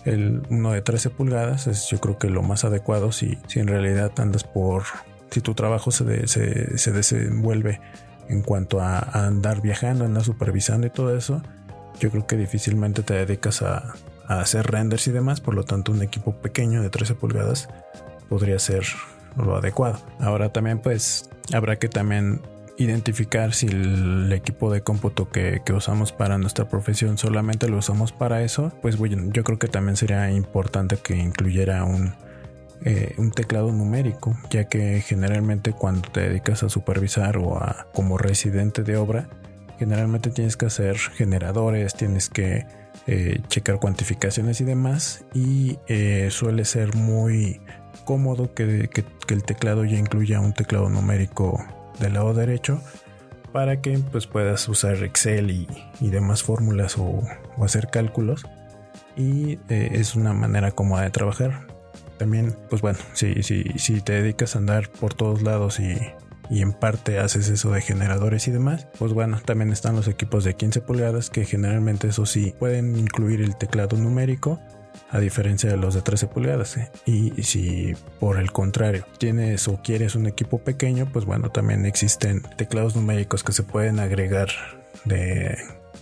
El 0.05 0.43
uno 0.51 0.73
de 0.73 0.83
13 0.83 1.11
pulgadas 1.11 1.67
es 1.67 1.89
yo 1.89 1.99
creo 2.01 2.19
que 2.19 2.29
lo 2.29 2.43
más 2.43 2.65
adecuado 2.65 3.13
si, 3.13 3.39
si 3.47 3.61
en 3.61 3.69
realidad 3.69 4.13
andas 4.19 4.45
por, 4.45 4.83
si 5.31 5.41
tu 5.41 5.55
trabajo 5.55 5.91
se, 5.91 6.27
se, 6.27 6.93
desenvuelve 6.93 7.81
en 8.29 8.43
cuanto 8.43 8.81
a, 8.81 8.99
andar 8.99 9.63
viajando, 9.63 10.05
andar 10.05 10.25
supervisando 10.25 10.87
y 10.87 10.91
todo 10.91 11.17
eso, 11.17 11.43
yo 12.01 12.11
creo 12.11 12.27
que 12.27 12.37
difícilmente 12.37 13.03
te 13.03 13.15
dedicas 13.15 13.63
a, 13.63 13.95
a, 14.29 14.41
hacer 14.41 14.67
renders 14.67 15.07
y 15.07 15.13
demás, 15.13 15.41
por 15.41 15.55
lo 15.55 15.65
tanto 15.65 15.93
un 15.93 16.03
equipo 16.03 16.35
pequeño 16.35 16.83
de 16.83 16.91
13 16.91 17.15
pulgadas 17.15 17.69
podría 18.29 18.59
ser 18.59 18.85
lo 19.37 19.57
adecuado. 19.57 19.99
Ahora 20.19 20.53
también 20.53 20.81
pues 20.81 21.31
habrá 21.53 21.79
que 21.79 21.89
también 21.89 22.43
identificar 22.77 23.55
si 23.55 23.67
el 23.67 24.33
equipo 24.33 24.71
de 24.73 24.83
cómputo 24.83 25.29
que, 25.31 25.61
usamos 25.75 26.13
para 26.13 26.39
nuestra 26.39 26.69
profesión 26.69 27.19
solamente 27.19 27.69
lo 27.69 27.79
usamos 27.79 28.13
para 28.13 28.43
eso, 28.43 28.73
pues 28.83 28.97
bueno, 28.97 29.31
yo 29.33 29.45
creo 29.45 29.59
que 29.59 29.69
también 29.69 29.97
sería 29.97 30.31
importante 30.31 30.97
que 30.97 31.17
incluyera 31.17 31.85
un, 31.85 32.15
eh, 32.85 33.15
un 33.19 33.31
teclado 33.31 33.71
numérico, 33.73 34.37
ya 34.51 34.65
que 34.65 35.01
generalmente 35.01 35.73
cuando 35.73 36.11
te 36.11 36.29
dedicas 36.29 36.63
a 36.63 36.69
supervisar 36.69 37.39
o 37.39 37.57
a 37.59 37.87
como 37.95 38.19
residente 38.19 38.83
de 38.83 38.97
obra, 38.97 39.29
generalmente 39.79 40.31
tienes 40.31 40.57
que 40.57 40.67
hacer 40.67 40.97
generadores, 40.99 41.95
tienes 41.95 42.29
que 42.29 42.67
eh, 43.07 43.41
checar 43.49 43.79
cuantificaciones 43.79 44.61
y 44.61 44.65
demás, 44.65 45.25
y 45.33 45.79
eh, 45.87 46.29
suele 46.31 46.65
ser 46.65 46.95
muy 46.95 47.61
cómodo 48.05 48.53
que, 48.55 48.89
que 48.91 49.35
el 49.35 49.45
teclado 49.45 49.85
ya 49.85 49.99
incluya 49.99 50.41
un 50.41 50.53
teclado 50.53 50.89
numérico 50.89 51.65
del 51.99 52.15
lado 52.15 52.35
derecho 52.35 52.81
para 53.53 53.81
que 53.81 53.99
pues 53.99 54.27
puedas 54.27 54.69
usar 54.69 55.03
Excel 55.05 55.51
y, 55.51 56.11
demás 56.11 56.43
fórmulas 56.43 56.99
o, 56.99 57.23
hacer 57.63 57.89
cálculos. 57.89 58.45
Y 59.17 59.61
eh, 59.69 59.91
es 59.93 60.17
una 60.17 60.33
manera 60.33 60.73
cómoda 60.73 61.03
de 61.03 61.11
trabajar. 61.11 61.69
También 62.19 62.57
pues 62.69 62.83
bueno 62.83 62.99
si, 63.13 63.43
si, 63.43 63.65
si 63.77 64.01
te 64.01 64.13
dedicas 64.13 64.55
a 64.55 64.59
andar 64.59 64.89
por 64.89 65.15
todos 65.15 65.43
lados 65.43 65.81
y, 65.81 65.97
y 66.51 66.63
en 66.63 66.73
parte 66.73 67.19
haces 67.19 67.49
eso 67.49 67.71
de 67.73 67.81
generadores 67.81 68.49
y 68.49 68.51
demás, 68.51 68.87
pues 68.99 69.13
bueno, 69.13 69.41
también 69.45 69.73
están 69.73 69.97
los 69.97 70.09
equipos 70.09 70.45
de 70.45 70.55
15 70.55 70.81
pulgadas 70.83 71.31
que 71.31 71.45
generalmente 71.45 72.09
eso 72.09 72.27
sí 72.27 72.55
pueden 72.59 72.97
incluir 72.97 73.41
el 73.41 73.57
teclado 73.57 73.97
numérico 73.97 74.61
a 75.15 75.21
diferencia 75.21 75.71
de 75.71 75.77
los 75.77 75.95
de 75.95 76.03
13 76.03 76.27
pulgadas. 76.27 76.77
¿eh? 76.77 76.91
Y 77.07 77.31
si 77.45 77.95
por 78.19 78.41
el 78.41 78.51
contrario 78.51 79.07
tienes 79.17 79.69
o 79.69 79.81
quieres 79.81 80.17
un 80.17 80.27
equipo 80.27 80.59
pequeño, 80.59 81.09
pues 81.11 81.25
bueno, 81.25 81.51
también 81.51 81.87
existen 81.87 82.43
teclados 82.57 82.97
numéricos 82.97 83.45
que 83.45 83.53
se 83.53 83.63
pueden 83.63 84.01
agregar 84.01 84.49
de 85.05 85.57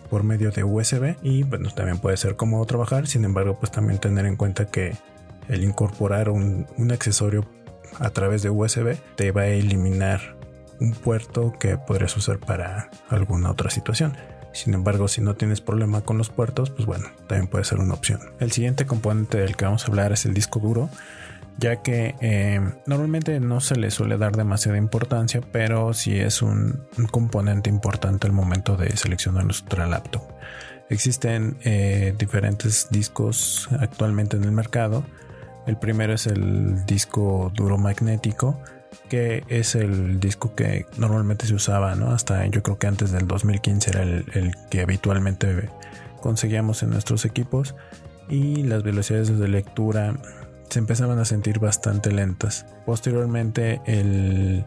por 0.09 0.25
medio 0.25 0.51
de 0.51 0.65
USB 0.65 1.17
y 1.23 1.43
bueno, 1.43 1.71
también 1.71 1.99
puede 1.99 2.17
ser 2.17 2.37
cómodo 2.37 2.65
trabajar, 2.65 3.07
sin 3.07 3.25
embargo, 3.27 3.59
pues 3.59 3.71
también 3.71 3.99
tener 3.99 4.25
en 4.25 4.37
cuenta 4.37 4.67
que 4.67 4.95
el 5.49 5.63
incorporar 5.63 6.31
un, 6.31 6.67
un 6.79 6.91
accesorio 6.91 7.47
a 7.99 8.11
través 8.11 8.43
de 8.43 8.49
USB 8.49 8.97
te 9.17 9.31
va 9.31 9.43
a 9.43 9.49
eliminar 9.49 10.37
un 10.81 10.93
puerto 10.93 11.53
que 11.61 11.77
podrías 11.77 12.17
usar 12.17 12.39
para 12.39 12.91
alguna 13.11 13.51
otra 13.51 13.69
situación. 13.69 14.17
Sin 14.53 14.75
embargo, 14.75 15.09
si 15.09 15.21
no 15.21 15.35
tienes 15.35 15.61
problema 15.61 16.03
con 16.03 16.19
los 16.19 16.29
puertos, 16.29 16.71
pues 16.71 16.87
bueno, 16.87 17.09
también 17.27 17.49
puede 17.49 17.65
ser 17.65 17.79
una 17.79 17.95
opción. 17.95 18.21
El 18.39 18.53
siguiente 18.53 18.87
componente 18.87 19.39
del 19.39 19.57
que 19.57 19.65
vamos 19.65 19.85
a 19.85 19.89
hablar 19.89 20.13
es 20.13 20.27
el 20.27 20.35
disco 20.35 20.61
duro, 20.61 20.91
ya 21.59 21.83
que 21.83 22.15
eh, 22.21 22.61
normalmente 22.87 23.41
no 23.41 23.61
se 23.61 23.77
le 23.77 23.91
suele 23.91 24.19
dar 24.19 24.37
demasiada 24.37 24.79
importancia, 24.79 25.41
pero 25.53 25.95
sí 25.95 26.19
es 26.19 26.43
un, 26.43 26.87
componente 27.11 27.71
importante 27.71 28.27
al 28.27 28.33
momento 28.33 28.77
de 28.77 28.97
seleccionar 28.97 29.45
nuestra 29.45 29.87
laptop. 29.87 30.23
Existen 30.89 31.57
eh, 31.65 32.15
diferentes 32.19 32.89
discos 32.91 33.69
actualmente 33.81 34.37
en 34.37 34.45
el 34.45 34.53
mercado. 34.53 35.05
El 35.67 35.79
primero 35.79 36.13
es 36.13 36.27
el 36.27 36.85
disco 36.85 37.53
duro 37.55 37.79
magnético, 37.79 38.61
que 39.13 39.45
es 39.49 39.75
el 39.75 40.21
disco 40.21 40.55
que 40.55 40.87
normalmente 40.97 41.45
se 41.45 41.53
usaba, 41.53 41.95
¿no? 41.95 42.13
Hasta 42.13 42.47
yo 42.47 42.63
creo 42.63 42.79
que 42.79 42.87
antes 42.87 43.11
del 43.13 43.29
2015 43.29 43.91
era 43.91 44.03
el, 44.05 44.55
que 44.71 44.81
habitualmente 44.81 45.69
conseguíamos 46.23 46.83
en 46.83 46.89
nuestros 46.89 47.27
equipos 47.27 47.75
y 48.31 48.63
las 48.63 48.83
velocidades 48.83 49.39
de 49.39 49.49
lectura 49.49 50.15
se 50.71 50.79
empezaban 50.79 51.19
a 51.19 51.27
sentir 51.27 51.59
bastante 51.59 52.11
lentas. 52.11 52.65
Posteriormente 52.87 53.83
el, 53.85 54.65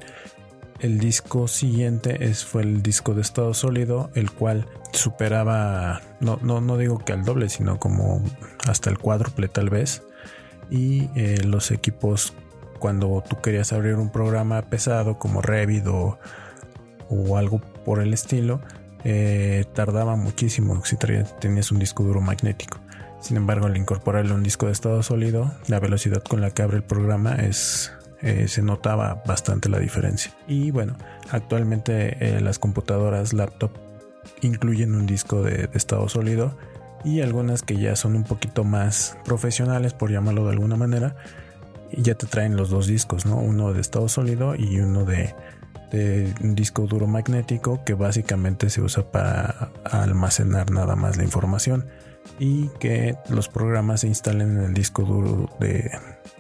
el 0.79 0.99
disco 0.99 1.47
siguiente 1.47 2.27
es, 2.29 2.45
fue 2.45 2.61
el 2.61 2.83
disco 2.83 3.15
de 3.15 3.21
estado 3.21 3.55
sólido, 3.55 4.11
el 4.13 4.29
cual 4.29 4.67
superaba, 4.91 6.01
no, 6.19 6.37
no, 6.43 6.61
no 6.61 6.77
digo 6.77 6.99
que 6.99 7.13
al 7.13 7.23
doble, 7.23 7.49
sino 7.49 7.79
como 7.79 8.23
hasta 8.67 8.91
el 8.91 8.99
cuádruple 8.99 9.47
tal 9.47 9.71
vez. 9.71 10.03
Y 10.69 11.09
eh, 11.15 11.41
los 11.43 11.71
equipos 11.71 12.35
cuando 12.79 13.23
tú 13.27 13.41
querías 13.41 13.73
abrir 13.73 13.95
un 13.95 14.09
programa 14.09 14.61
pesado 14.63 15.17
como 15.19 15.41
Revit 15.41 15.85
o, 15.87 16.17
algo 17.37 17.61
por 17.83 17.99
el 17.99 18.13
estilo, 18.13 18.61
eh, 19.03 19.65
tardaba 19.73 20.15
muchísimo 20.15 20.83
si 20.83 20.97
tenías 20.97 21.71
un 21.71 21.79
disco 21.79 22.03
duro 22.03 22.21
magnético. 22.21 22.79
Sin 23.19 23.37
embargo, 23.37 23.65
al 23.65 23.77
incorporarle 23.77 24.33
un 24.33 24.43
disco 24.43 24.67
de 24.67 24.71
estado 24.71 25.01
sólido, 25.01 25.51
la 25.67 25.79
velocidad 25.79 26.21
con 26.23 26.41
la 26.41 26.51
que 26.51 26.61
abre 26.61 26.77
el 26.77 26.83
programa 26.83 27.35
es 27.35 27.91
eh, 28.21 28.47
se 28.47 28.61
notaba 28.61 29.21
bastante 29.25 29.69
la 29.69 29.79
diferencia. 29.79 30.31
Y 30.47 30.71
bueno, 30.71 30.95
actualmente 31.29 32.17
eh, 32.19 32.41
las 32.41 32.59
computadoras 32.59 33.33
laptop 33.33 33.71
incluyen 34.41 34.95
un 34.95 35.05
disco 35.05 35.43
de, 35.43 35.69
estado 35.73 36.09
sólido 36.09 36.57
y 37.03 37.21
algunas 37.21 37.61
que 37.61 37.77
ya 37.77 37.95
son 37.95 38.15
un 38.15 38.23
poquito 38.23 38.63
más 38.63 39.17
profesionales, 39.25 39.93
por 39.93 40.11
llamarlo 40.11 40.45
de 40.45 40.51
alguna 40.51 40.75
manera, 40.75 41.15
ya 42.01 42.15
te 42.15 42.27
traen 42.27 42.55
los 42.55 42.69
dos 42.69 42.87
discos, 42.87 43.25
¿no? 43.25 43.37
Uno 43.37 43.73
de 43.73 43.81
estado 43.81 44.07
sólido 44.09 44.55
y 44.55 44.79
uno 44.79 45.05
de, 45.05 45.33
disco 46.41 46.87
duro 46.87 47.07
magnético 47.07 47.83
que 47.85 47.93
básicamente 47.93 48.69
se 48.69 48.81
usa 48.81 49.11
para 49.11 49.71
almacenar 49.85 50.69
nada 50.69 50.95
más 50.95 51.15
la 51.15 51.23
información 51.23 51.85
y 52.37 52.67
que 52.79 53.15
los 53.29 53.47
programas 53.47 54.01
se 54.01 54.07
instalen 54.07 54.57
en 54.57 54.63
el 54.63 54.73
disco 54.73 55.03
duro 55.03 55.49
de, 55.59 55.91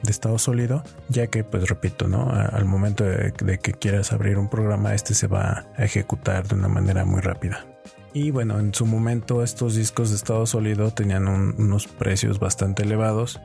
estado 0.07 0.37
sólido 0.39 0.83
ya 1.09 1.27
que 1.27 1.43
pues 1.43 1.69
repito 1.69 2.07
no 2.07 2.29
al 2.29 2.65
momento 2.65 3.05
de, 3.05 3.31
que 3.31 3.71
quieras 3.73 4.11
abrir 4.11 4.37
un 4.37 4.49
programa 4.49 4.93
este 4.93 5.13
se 5.13 5.27
va 5.27 5.65
a 5.77 5.83
ejecutar 5.83 6.47
de 6.47 6.55
una 6.55 6.67
manera 6.67 7.05
muy 7.05 7.21
rápida 7.21 7.65
y 8.13 8.31
bueno 8.31 8.59
en 8.59 8.73
su 8.73 8.85
momento 8.85 9.41
estos 9.41 9.75
discos 9.75 10.09
de 10.09 10.17
estado 10.17 10.45
sólido 10.45 10.91
tenían 10.91 11.27
unos 11.27 11.87
precios 11.87 12.39
bastante 12.39 12.83
elevados 12.83 13.39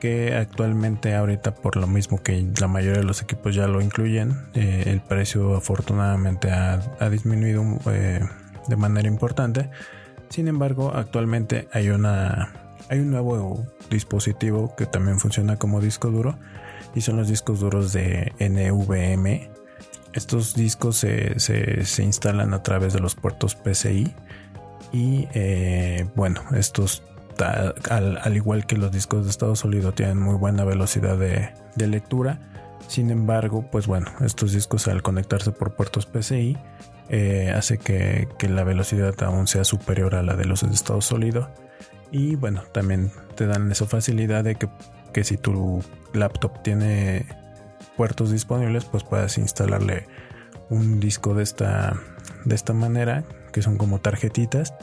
que 0.00 0.34
actualmente 0.34 1.14
ahorita 1.14 1.54
por 1.54 1.76
lo 1.76 1.86
mismo 1.86 2.22
que 2.22 2.44
la 2.58 2.66
mayoría 2.66 3.00
de 3.00 3.06
los 3.06 3.22
equipos 3.22 3.54
ya 3.54 3.68
lo 3.68 3.80
incluyen, 3.80 4.36
eh, 4.54 4.84
el 4.86 5.00
precio 5.00 5.54
afortunadamente 5.54 6.50
ha, 6.50 7.08
disminuido 7.10 7.64
eh, 7.86 8.20
de 8.66 8.76
manera 8.76 9.06
importante. 9.06 9.70
Sin 10.30 10.48
embargo, 10.48 10.92
actualmente 10.94 11.68
hay 11.72 11.90
una 11.90 12.52
hay 12.88 12.98
un 12.98 13.10
nuevo 13.10 13.64
dispositivo 13.88 14.74
que 14.74 14.84
también 14.84 15.20
funciona 15.20 15.56
como 15.56 15.80
disco 15.80 16.10
duro 16.10 16.38
y 16.92 17.02
son 17.02 17.16
los 17.16 17.28
discos 17.28 17.60
duros 17.60 17.92
de 17.92 18.32
NVMe. 18.40 19.48
Estos 20.12 20.56
discos 20.56 20.96
se, 20.96 21.38
se, 21.38 22.02
instalan 22.02 22.52
a 22.52 22.64
través 22.64 22.92
de 22.92 22.98
los 22.98 23.14
puertos 23.14 23.54
PCI 23.54 24.12
y 24.92 25.28
eh, 25.34 26.08
bueno, 26.16 26.42
estos 26.56 27.04
al, 27.40 28.36
igual 28.36 28.66
que 28.66 28.76
los 28.76 28.92
discos 28.92 29.24
de 29.24 29.30
estado 29.30 29.56
sólido 29.56 29.92
tienen 29.92 30.18
muy 30.18 30.34
buena 30.34 30.64
velocidad 30.64 31.16
de, 31.16 31.50
lectura. 31.76 32.38
Sin 32.86 33.10
embargo, 33.10 33.68
pues 33.70 33.86
bueno, 33.86 34.10
estos 34.20 34.52
discos 34.52 34.88
al 34.88 35.02
conectarse 35.02 35.52
por 35.52 35.74
puertos 35.74 36.06
PCI 36.06 36.58
eh, 37.08 37.52
hace 37.54 37.78
que, 37.78 38.28
la 38.48 38.64
velocidad 38.64 39.14
aún 39.22 39.46
sea 39.46 39.64
superior 39.64 40.14
a 40.14 40.22
la 40.22 40.34
de 40.36 40.44
los 40.44 40.62
de 40.62 40.74
estado 40.74 41.00
sólido. 41.00 41.50
Y 42.10 42.34
bueno, 42.34 42.62
también 42.72 43.12
te 43.36 43.46
dan 43.46 43.70
esa 43.70 43.86
facilidad 43.86 44.44
de 44.44 44.56
que, 44.56 44.68
que 45.12 45.24
si 45.24 45.36
tu 45.36 45.82
laptop 46.12 46.62
tiene 46.62 47.26
puertos 47.96 48.30
disponibles, 48.32 48.84
pues 48.84 49.04
puedas 49.04 49.38
instalarle 49.38 50.06
un 50.68 51.00
disco 51.00 51.34
de 51.34 51.44
esta, 51.44 51.96
de 52.44 52.54
esta 52.54 52.72
manera, 52.72 53.24
que 53.52 53.62
son 53.62 53.76
como 53.76 54.00
tarjetitas 54.00 54.74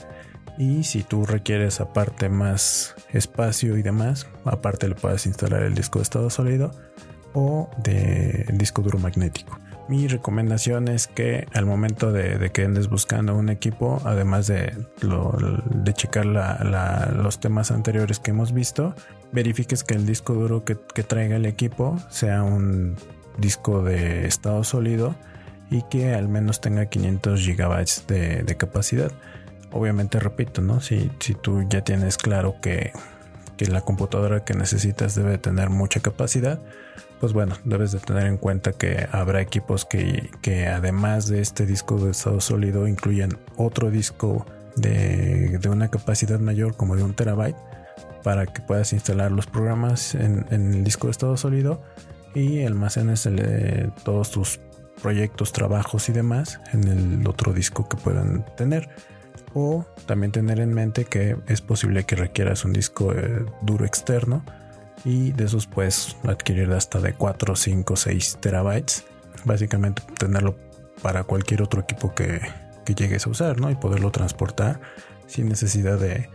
y 0.58 0.84
si 0.84 1.04
tú 1.04 1.26
requieres 1.26 1.80
aparte 1.80 2.30
más 2.30 2.96
espacio 3.12 3.78
y 3.78 3.84
demás, 3.84 4.28
aparte 4.46 4.88
le 4.88 4.96
puedes 4.96 5.26
instalar 5.26 5.64
el 5.64 5.76
disco 5.76 6.00
de 6.00 6.04
estado 6.04 6.30
sólido 6.30 6.72
o 7.34 7.70
de 7.84 8.46
disco 8.54 8.82
duro 8.82 8.98
magnético. 8.98 9.60
Mi 9.88 10.08
recomendación 10.08 10.90
es 10.90 11.08
que 11.08 11.48
al 11.54 11.66
momento 11.66 12.12
de, 12.12 12.52
que 12.52 12.66
andes 12.66 12.90
buscando 12.90 13.36
un 13.36 13.50
equipo, 13.50 14.02
además 14.04 14.48
de, 14.48 14.74
de 15.02 15.94
checar 15.94 16.26
los 16.26 17.40
temas 17.40 17.72
anteriores 17.72 18.20
que 18.20 18.32
hemos 18.32 18.52
visto, 18.52 18.96
verifiques 19.32 19.86
que 19.86 19.94
el 19.94 20.06
disco 20.06 20.34
duro 20.34 20.66
que, 20.66 20.76
traiga 20.76 21.38
el 21.38 21.46
equipo 21.46 21.98
sea 22.10 22.44
un 22.44 22.98
disco 23.38 23.82
de 23.82 24.26
estado 24.26 24.66
sólido 24.66 25.16
y 25.70 25.84
que 25.84 26.14
al 26.16 26.28
menos 26.28 26.60
tenga 26.60 26.88
500 26.88 27.40
gigabytes 27.40 28.06
de 28.08 28.58
capacidad 28.58 29.12
obviamente 29.72 30.20
repito, 30.20 30.62
¿no? 30.62 30.82
Si, 30.82 31.12
si 31.20 31.34
tú 31.34 31.66
ya 31.70 31.84
tienes 31.84 32.18
claro 32.18 32.56
que, 32.62 32.94
la 33.60 33.82
computadora 33.82 34.44
que 34.44 34.54
necesitas 34.54 35.16
debe 35.16 35.40
tener 35.40 35.72
mucha 35.72 36.00
capacidad, 36.00 36.60
pues 37.20 37.34
bueno, 37.34 37.56
debes 37.64 37.92
de 37.92 38.00
tener 38.00 38.28
en 38.28 38.38
cuenta 38.38 38.72
que 38.72 39.08
habrá 39.12 39.42
equipos 39.42 39.84
que, 39.84 40.30
que 40.42 40.68
además 40.68 41.28
de 41.28 41.42
este 41.42 41.66
disco 41.66 41.98
de 41.98 42.12
estado 42.12 42.40
sólido 42.40 42.88
incluyen 42.88 43.40
otro 43.56 43.90
disco 43.90 44.46
de, 44.78 45.60
una 45.70 45.90
capacidad 45.90 46.40
mayor 46.40 46.76
como 46.76 46.96
de 46.96 47.04
un 47.04 47.14
terabyte 47.14 47.58
para 48.24 48.46
que 48.46 48.62
puedas 48.62 48.94
instalar 48.94 49.32
los 49.32 49.48
programas 49.48 50.16
en, 50.16 50.46
el 50.52 50.84
disco 50.84 51.08
de 51.08 51.12
estado 51.12 51.38
sólido 51.38 51.82
y 52.34 52.64
almacenes 52.64 53.28
todos 54.04 54.32
tus 54.32 54.60
proyectos, 55.02 55.52
trabajos 55.52 56.10
y 56.10 56.14
demás 56.14 56.60
en 56.74 56.88
el 56.88 57.28
otro 57.28 57.54
disco 57.54 57.88
que 57.88 57.98
puedan 57.98 58.46
tener. 58.56 58.90
O 59.54 59.86
también 60.06 60.32
tener 60.32 60.60
en 60.60 60.74
mente 60.74 61.06
que 61.06 61.38
es 61.48 61.62
posible 61.62 62.04
que 62.04 62.16
requieras 62.16 62.66
un 62.66 62.74
disco 62.74 63.14
eh, 63.14 63.46
duro 63.62 63.86
externo 63.86 64.44
y 65.04 65.32
de 65.32 65.46
esos 65.46 65.68
puedes 65.68 66.18
adquirir 66.24 66.72
hasta 66.72 67.00
de 67.00 67.14
4, 67.14 67.56
5, 67.56 67.96
6 67.96 68.38
terabytes. 68.40 69.06
Básicamente 69.46 70.02
tenerlo 70.18 70.56
para 71.02 71.24
cualquier 71.24 71.62
otro 71.62 71.82
equipo 71.82 72.14
que, 72.14 72.42
llegues 72.96 73.28
a 73.28 73.30
usar, 73.30 73.60
¿no? 73.60 73.70
Y 73.70 73.76
poderlo 73.76 74.12
transportar 74.12 74.80
sin 75.28 75.50
necesidad 75.50 76.00
de 76.00 76.30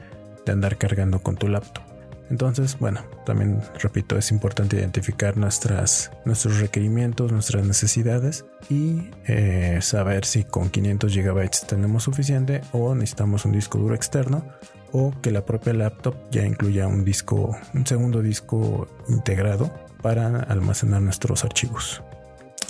andar 0.46 0.77
cargando 0.77 1.22
con 1.22 1.37
tu 1.37 1.48
laptop. 1.48 1.91
Entonces, 2.30 2.78
bueno, 2.78 3.02
también 3.26 3.61
repito, 3.80 4.16
es 4.16 4.30
importante 4.30 4.76
identificar 4.76 5.37
nuestras, 5.37 6.11
nuestros 6.24 6.61
requerimientos, 6.61 7.30
nuestras 7.30 7.66
necesidades 7.66 8.44
y 8.70 9.11
eh, 9.26 9.78
saber 9.82 10.24
si 10.24 10.44
con 10.44 10.70
500 10.70 11.14
GB 11.14 11.50
tenemos 11.68 12.04
suficiente 12.04 12.62
o 12.72 12.94
necesitamos 12.94 13.44
un 13.44 13.52
disco 13.52 13.78
duro 13.78 13.94
externo 13.94 14.44
o 14.92 15.12
que 15.22 15.30
la 15.30 15.44
propia 15.44 15.72
laptop 15.72 16.14
ya 16.30 16.44
incluya 16.46 16.87
un 16.87 17.04
disco, 17.04 17.56
un 17.74 17.87
segundo 17.87 18.22
disco 18.22 18.87
integrado 19.08 19.72
para 20.02 20.40
almacenar 20.42 21.02
nuestros 21.02 21.44
archivos. 21.44 22.02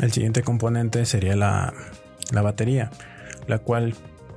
El 0.00 0.12
siguiente 0.12 0.42
componente 0.42 1.04
sería 1.04 1.36
la, 1.36 1.72
la 2.32 2.42
batería, 2.42 2.90
la 3.46 3.58
cual 3.58 3.94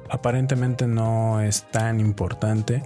aparentemente 0.09 0.87
no 0.87 1.41
es 1.41 1.63
tan 1.71 1.99
importante. 1.99 2.83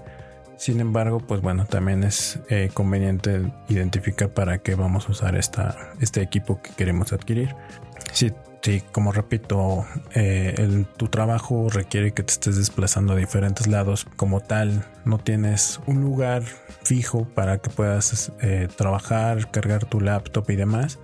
Sin 0.59 0.81
embargo, 0.81 1.19
pues 1.19 1.41
bueno, 1.41 1.65
también 1.65 2.03
es 2.03 2.37
eh, 2.49 2.69
conveniente 2.73 3.49
identificar 3.69 4.33
para 4.33 4.57
qué 4.57 4.75
vamos 4.75 5.07
a 5.07 5.13
usar 5.13 5.35
esta, 5.35 5.93
este 6.01 6.21
equipo 6.21 6.61
que 6.61 6.71
queremos 6.71 7.13
adquirir. 7.13 7.55
Si 8.11 8.31
Sí, 8.61 8.83
como 8.91 9.13
repito, 9.13 9.85
eh, 10.13 10.85
tu 10.97 11.07
trabajo 11.07 11.69
requiere 11.69 12.11
que 12.11 12.23
te 12.23 12.33
estés 12.33 12.57
desplazando 12.57 13.13
a 13.13 13.15
diferentes 13.15 13.67
lados. 13.67 14.05
Como 14.17 14.41
tal, 14.41 14.85
no 15.05 15.17
tienes 15.17 15.79
un 15.85 16.01
lugar 16.01 16.43
fijo 16.83 17.25
para 17.25 17.59
que 17.59 17.69
puedas 17.69 18.33
eh, 18.41 18.67
trabajar, 18.75 19.49
cargar 19.49 19.85
tu 19.85 20.01
laptop 20.01 20.49
y 20.49 20.57
demás. 20.57 20.99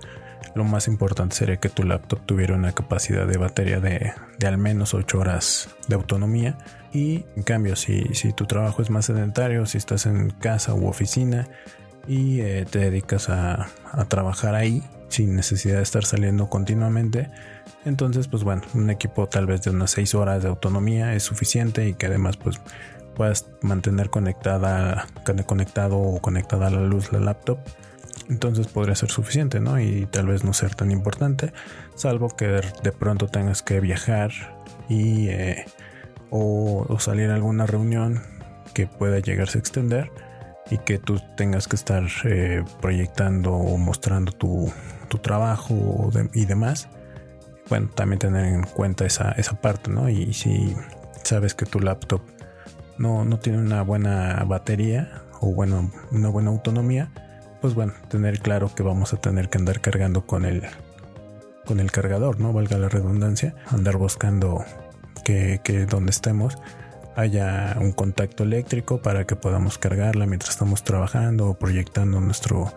Lo 0.54 0.64
más 0.64 0.86
importante 0.86 1.34
sería 1.34 1.56
que 1.56 1.68
tu 1.68 1.82
laptop 1.82 2.24
tuviera 2.26 2.54
una 2.54 2.72
capacidad 2.72 3.26
de 3.26 3.36
batería 3.38 3.80
de, 3.80 4.12
al 4.46 4.58
menos 4.58 4.94
8 4.94 5.18
horas 5.18 5.70
de 5.88 5.94
autonomía. 5.94 6.58
Y 6.96 7.26
en 7.36 7.42
cambio, 7.42 7.76
si, 7.76 8.08
tu 8.34 8.46
trabajo 8.46 8.80
es 8.80 8.88
más 8.88 9.04
sedentario, 9.04 9.66
si 9.66 9.76
estás 9.76 10.06
en 10.06 10.30
casa 10.30 10.72
u 10.72 10.86
oficina 10.86 11.46
y 12.08 12.40
eh, 12.40 12.64
te 12.64 12.78
dedicas 12.78 13.28
a 13.28 13.68
trabajar 14.08 14.54
ahí, 14.54 14.82
sin 15.08 15.36
necesidad 15.36 15.76
de 15.76 15.82
estar 15.82 16.06
saliendo 16.06 16.48
continuamente. 16.48 17.28
Entonces, 17.84 18.28
pues 18.28 18.44
bueno, 18.44 18.62
un 18.72 18.88
equipo 18.88 19.28
tal 19.28 19.44
vez 19.44 19.60
de 19.60 19.72
unas 19.72 19.90
6 19.90 20.14
horas 20.14 20.42
de 20.42 20.48
autonomía 20.48 21.12
es 21.14 21.22
suficiente 21.22 21.86
y 21.86 21.92
que 21.92 22.06
además 22.06 22.38
pues 22.38 22.62
puedas 23.14 23.44
mantener 23.60 24.08
conectada, 24.08 25.06
conectado 25.44 25.98
o 25.98 26.18
conectada 26.22 26.68
a 26.68 26.70
la 26.70 26.80
luz 26.80 27.12
la 27.12 27.20
laptop. 27.20 27.58
Entonces 28.30 28.68
podría 28.68 28.94
ser 28.94 29.10
suficiente, 29.10 29.60
¿no? 29.60 29.78
Y 29.78 30.06
tal 30.06 30.28
vez 30.28 30.44
no 30.44 30.54
ser 30.54 30.74
tan 30.74 30.90
importante, 30.90 31.52
salvo 31.94 32.34
que 32.34 32.46
de 32.46 32.92
pronto 32.92 33.28
tengas 33.28 33.62
que 33.62 33.80
viajar 33.80 34.30
y 34.88 35.28
eh, 35.28 35.66
o, 36.30 36.96
salir 36.98 37.30
a 37.30 37.34
alguna 37.34 37.66
reunión 37.66 38.22
que 38.74 38.86
pueda 38.86 39.18
llegarse 39.18 39.58
a 39.58 39.60
extender 39.60 40.10
y 40.70 40.78
que 40.78 40.98
tú 40.98 41.20
tengas 41.36 41.68
que 41.68 41.76
estar 41.76 42.04
eh, 42.24 42.64
proyectando 42.80 43.52
o 43.54 43.76
mostrando 43.76 44.32
tu, 44.32 44.72
tu 45.08 45.18
trabajo 45.18 46.10
y 46.32 46.44
demás, 46.44 46.88
bueno, 47.68 47.88
también 47.94 48.18
tener 48.18 48.46
en 48.46 48.62
cuenta 48.62 49.06
esa, 49.06 49.32
esa 49.32 49.60
parte, 49.60 49.90
¿no? 49.90 50.08
Y 50.08 50.32
si 50.32 50.76
sabes 51.22 51.54
que 51.54 51.66
tu 51.66 51.80
laptop 51.80 52.20
no, 52.98 53.24
no 53.24 53.38
tiene 53.38 53.58
una 53.58 53.82
buena 53.82 54.44
batería 54.46 55.22
o 55.40 55.52
bueno, 55.52 55.90
una 56.12 56.28
buena 56.28 56.50
autonomía, 56.50 57.10
pues 57.60 57.74
bueno, 57.74 57.92
tener 58.08 58.40
claro 58.40 58.74
que 58.74 58.82
vamos 58.82 59.12
a 59.12 59.16
tener 59.16 59.48
que 59.48 59.58
andar 59.58 59.80
cargando 59.80 60.26
con 60.26 60.44
el, 60.44 60.62
con 61.64 61.80
el 61.80 61.90
cargador, 61.90 62.40
¿no? 62.40 62.52
Valga 62.52 62.78
la 62.78 62.88
redundancia, 62.88 63.54
andar 63.66 63.96
buscando 63.96 64.64
que, 65.26 65.86
donde 65.88 66.10
estemos 66.10 66.56
haya 67.16 67.76
un 67.80 67.92
contacto 67.92 68.44
eléctrico 68.44 69.00
para 69.00 69.26
que 69.26 69.36
podamos 69.36 69.78
cargarla 69.78 70.26
mientras 70.26 70.50
estamos 70.50 70.84
trabajando 70.84 71.48
o 71.48 71.54
proyectando 71.54 72.20
nuestro, 72.20 72.72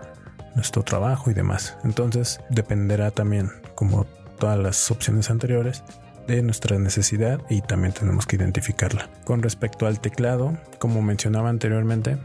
nuestro 0.55 0.83
trabajo 0.83 1.29
y 1.29 1.33
demás. 1.33 1.77
Entonces 1.83 2.39
dependerá 2.49 3.11
también, 3.11 3.51
como 3.75 4.05
todas 4.39 4.57
las 4.57 4.89
opciones 4.91 5.29
anteriores, 5.29 5.83
de 6.25 6.41
nuestra 6.41 6.77
necesidad 6.79 7.41
y 7.49 7.61
también 7.61 7.93
tenemos 7.93 8.25
que 8.25 8.37
identificarla. 8.37 9.09
Con 9.25 9.41
respecto 9.41 9.87
al 9.87 9.99
teclado, 9.99 10.57
como 10.77 11.01
mencionaba 11.01 11.49
anteriormente, 11.49 12.17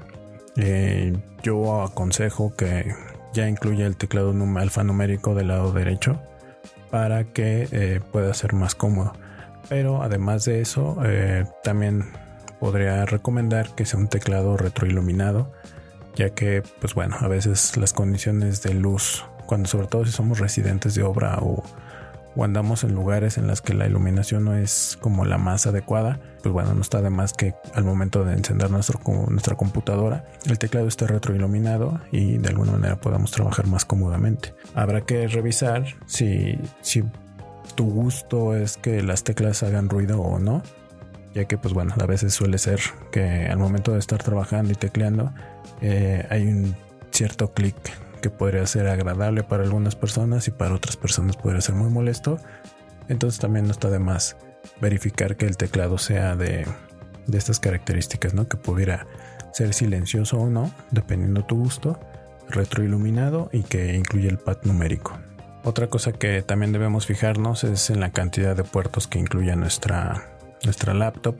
eh, 0.56 1.16
yo 1.42 1.82
aconsejo 1.82 2.54
que 2.54 2.94
ya 3.32 3.48
incluya 3.48 3.86
el 3.86 3.96
teclado 3.96 4.32
alfanumérico 4.56 5.34
del 5.34 5.48
lado 5.48 5.72
derecho 5.72 6.20
para 6.90 7.24
que 7.24 7.66
eh, 7.72 8.00
pueda 8.12 8.32
ser 8.34 8.52
más 8.52 8.74
cómodo. 8.74 9.14
Pero 9.68 10.02
además 10.02 10.44
de 10.44 10.60
eso, 10.60 10.96
eh, 11.04 11.44
también 11.62 12.04
podría 12.60 13.04
recomendar 13.06 13.74
que 13.74 13.86
sea 13.86 13.98
un 13.98 14.08
teclado 14.08 14.56
retroiluminado 14.56 15.52
ya 16.16 16.30
que 16.30 16.62
pues 16.80 16.94
bueno, 16.94 17.16
a 17.20 17.28
veces 17.28 17.76
las 17.76 17.92
condiciones 17.92 18.62
de 18.62 18.74
luz, 18.74 19.24
cuando 19.46 19.68
sobre 19.68 19.86
todo 19.86 20.04
si 20.04 20.12
somos 20.12 20.38
residentes 20.38 20.94
de 20.94 21.02
obra 21.02 21.38
o, 21.40 21.62
andamos 22.42 22.82
en 22.82 22.92
lugares 22.94 23.38
en 23.38 23.46
las 23.46 23.62
que 23.62 23.74
la 23.74 23.86
iluminación 23.86 24.44
no 24.44 24.56
es 24.56 24.98
como 25.00 25.24
la 25.24 25.38
más 25.38 25.68
adecuada, 25.68 26.18
pues 26.42 26.52
bueno, 26.52 26.74
no 26.74 26.80
está 26.80 27.00
de 27.00 27.08
más 27.08 27.32
que 27.32 27.54
al 27.74 27.84
momento 27.84 28.24
de 28.24 28.32
encender 28.32 28.72
nuestra 28.72 29.54
computadora, 29.56 30.24
el 30.44 30.58
teclado 30.58 30.88
esté 30.88 31.06
retroiluminado 31.06 32.00
y 32.10 32.38
de 32.38 32.48
alguna 32.48 32.72
manera 32.72 32.96
podamos 32.96 33.30
trabajar 33.30 33.68
más 33.68 33.84
cómodamente. 33.84 34.52
Habrá 34.74 35.02
que 35.02 35.28
revisar 35.28 35.84
si, 36.06 36.58
si 36.80 37.04
tu 37.74 37.84
gusto 37.90 38.54
es 38.54 38.76
que 38.76 39.02
las 39.02 39.24
teclas 39.24 39.62
hagan 39.62 39.88
ruido 39.88 40.20
o 40.20 40.38
no, 40.38 40.62
ya 41.34 41.44
que 41.46 41.58
pues 41.58 41.74
bueno, 41.74 41.94
a 42.00 42.06
veces 42.06 42.34
suele 42.34 42.58
ser 42.58 42.80
que 43.10 43.46
al 43.46 43.58
momento 43.58 43.92
de 43.92 43.98
estar 43.98 44.22
trabajando 44.22 44.72
y 44.72 44.74
tecleando, 44.76 45.32
eh, 45.80 46.26
hay 46.30 46.46
un 46.46 46.76
cierto 47.10 47.52
clic 47.52 47.76
que 48.20 48.30
podría 48.30 48.66
ser 48.66 48.88
agradable 48.88 49.42
para 49.42 49.64
algunas 49.64 49.96
personas 49.96 50.48
y 50.48 50.50
para 50.50 50.74
otras 50.74 50.96
personas 50.96 51.36
podría 51.36 51.60
ser 51.60 51.74
muy 51.74 51.90
molesto. 51.90 52.38
Entonces 53.08 53.40
también 53.40 53.66
no 53.66 53.72
está 53.72 53.90
de 53.90 53.98
más 53.98 54.36
verificar 54.80 55.36
que 55.36 55.46
el 55.46 55.56
teclado 55.56 55.98
sea 55.98 56.34
de, 56.36 56.66
de 57.26 57.38
estas 57.38 57.60
características, 57.60 58.32
¿no? 58.32 58.48
Que 58.48 58.56
pudiera 58.56 59.06
ser 59.52 59.74
silencioso 59.74 60.38
o 60.38 60.48
no, 60.48 60.72
dependiendo 60.90 61.44
tu 61.44 61.56
gusto, 61.56 61.98
retroiluminado 62.48 63.50
y 63.52 63.62
que 63.62 63.94
incluye 63.94 64.28
el 64.28 64.38
pad 64.38 64.58
numérico. 64.64 65.18
Otra 65.64 65.86
cosa 65.86 66.12
que 66.12 66.42
también 66.42 66.72
debemos 66.72 67.06
fijarnos 67.06 67.64
es 67.64 67.88
en 67.88 68.00
la 68.00 68.10
cantidad 68.10 68.54
de 68.54 68.64
puertos 68.64 69.06
que 69.06 69.18
incluye 69.18 69.56
nuestra, 69.56 70.28
nuestra 70.62 70.92
laptop 70.92 71.36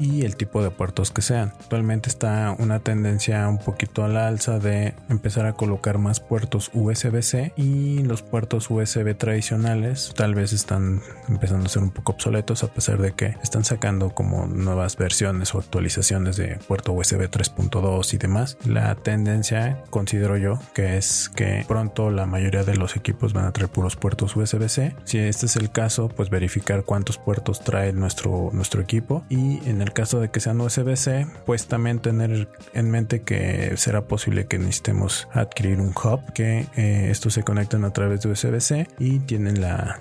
y 0.00 0.24
el 0.24 0.36
tipo 0.36 0.62
de 0.62 0.70
puertos 0.70 1.10
que 1.10 1.22
sean. 1.22 1.52
Actualmente 1.60 2.08
está 2.08 2.56
una 2.58 2.80
tendencia 2.80 3.46
un 3.48 3.58
poquito 3.58 4.02
a 4.02 4.08
la 4.08 4.26
alza 4.26 4.58
de 4.58 4.94
empezar 5.08 5.46
a 5.46 5.52
colocar 5.52 5.98
más 5.98 6.18
puertos 6.18 6.70
USB-C 6.72 7.52
y 7.56 8.02
los 8.02 8.22
puertos 8.22 8.70
USB 8.70 9.14
tradicionales 9.16 10.12
tal 10.16 10.34
vez 10.34 10.52
están 10.52 11.02
empezando 11.28 11.66
a 11.66 11.68
ser 11.68 11.82
un 11.82 11.90
poco 11.90 12.12
obsoletos 12.12 12.64
a 12.64 12.72
pesar 12.72 12.98
de 12.98 13.12
que 13.12 13.36
están 13.42 13.64
sacando 13.64 14.10
como 14.14 14.46
nuevas 14.46 14.96
versiones 14.96 15.54
o 15.54 15.58
actualizaciones 15.58 16.36
de 16.36 16.58
puerto 16.66 16.92
USB 16.92 17.28
3.2 17.30 18.14
y 18.14 18.18
demás. 18.18 18.56
La 18.64 18.94
tendencia 18.94 19.82
considero 19.90 20.36
yo 20.38 20.58
que 20.74 20.96
es 20.96 21.28
que 21.28 21.64
pronto 21.68 22.10
la 22.10 22.26
mayoría 22.26 22.64
de 22.64 22.76
los 22.76 22.96
equipos 22.96 23.32
van 23.32 23.44
a 23.44 23.52
traer 23.52 23.70
puros 23.70 23.96
puertos 23.96 24.34
USB-C. 24.34 24.96
Si 25.04 25.18
este 25.18 25.46
es 25.46 25.56
el 25.56 25.70
caso, 25.70 26.08
pues 26.08 26.30
verificar 26.30 26.84
cuántos 26.84 27.18
puertos 27.18 27.60
trae 27.60 27.92
nuestro, 27.92 28.50
nuestro 28.52 28.80
equipo 28.80 29.24
y 29.28 29.60
en 29.68 29.82
el 29.82 29.89
caso 29.92 30.20
de 30.20 30.30
que 30.30 30.40
sean 30.40 30.60
USB-C, 30.60 31.26
pues 31.46 31.66
también 31.66 31.98
tener 31.98 32.48
en 32.72 32.90
mente 32.90 33.22
que 33.22 33.76
será 33.76 34.02
posible 34.02 34.46
que 34.46 34.58
necesitemos 34.58 35.28
adquirir 35.32 35.80
un 35.80 35.88
hub, 35.90 36.32
que 36.32 36.66
eh, 36.76 37.08
estos 37.10 37.34
se 37.34 37.42
conectan 37.42 37.84
a 37.84 37.92
través 37.92 38.20
de 38.20 38.30
USB-C 38.30 38.88
y 38.98 39.20
tienen 39.20 39.60
la, 39.60 40.00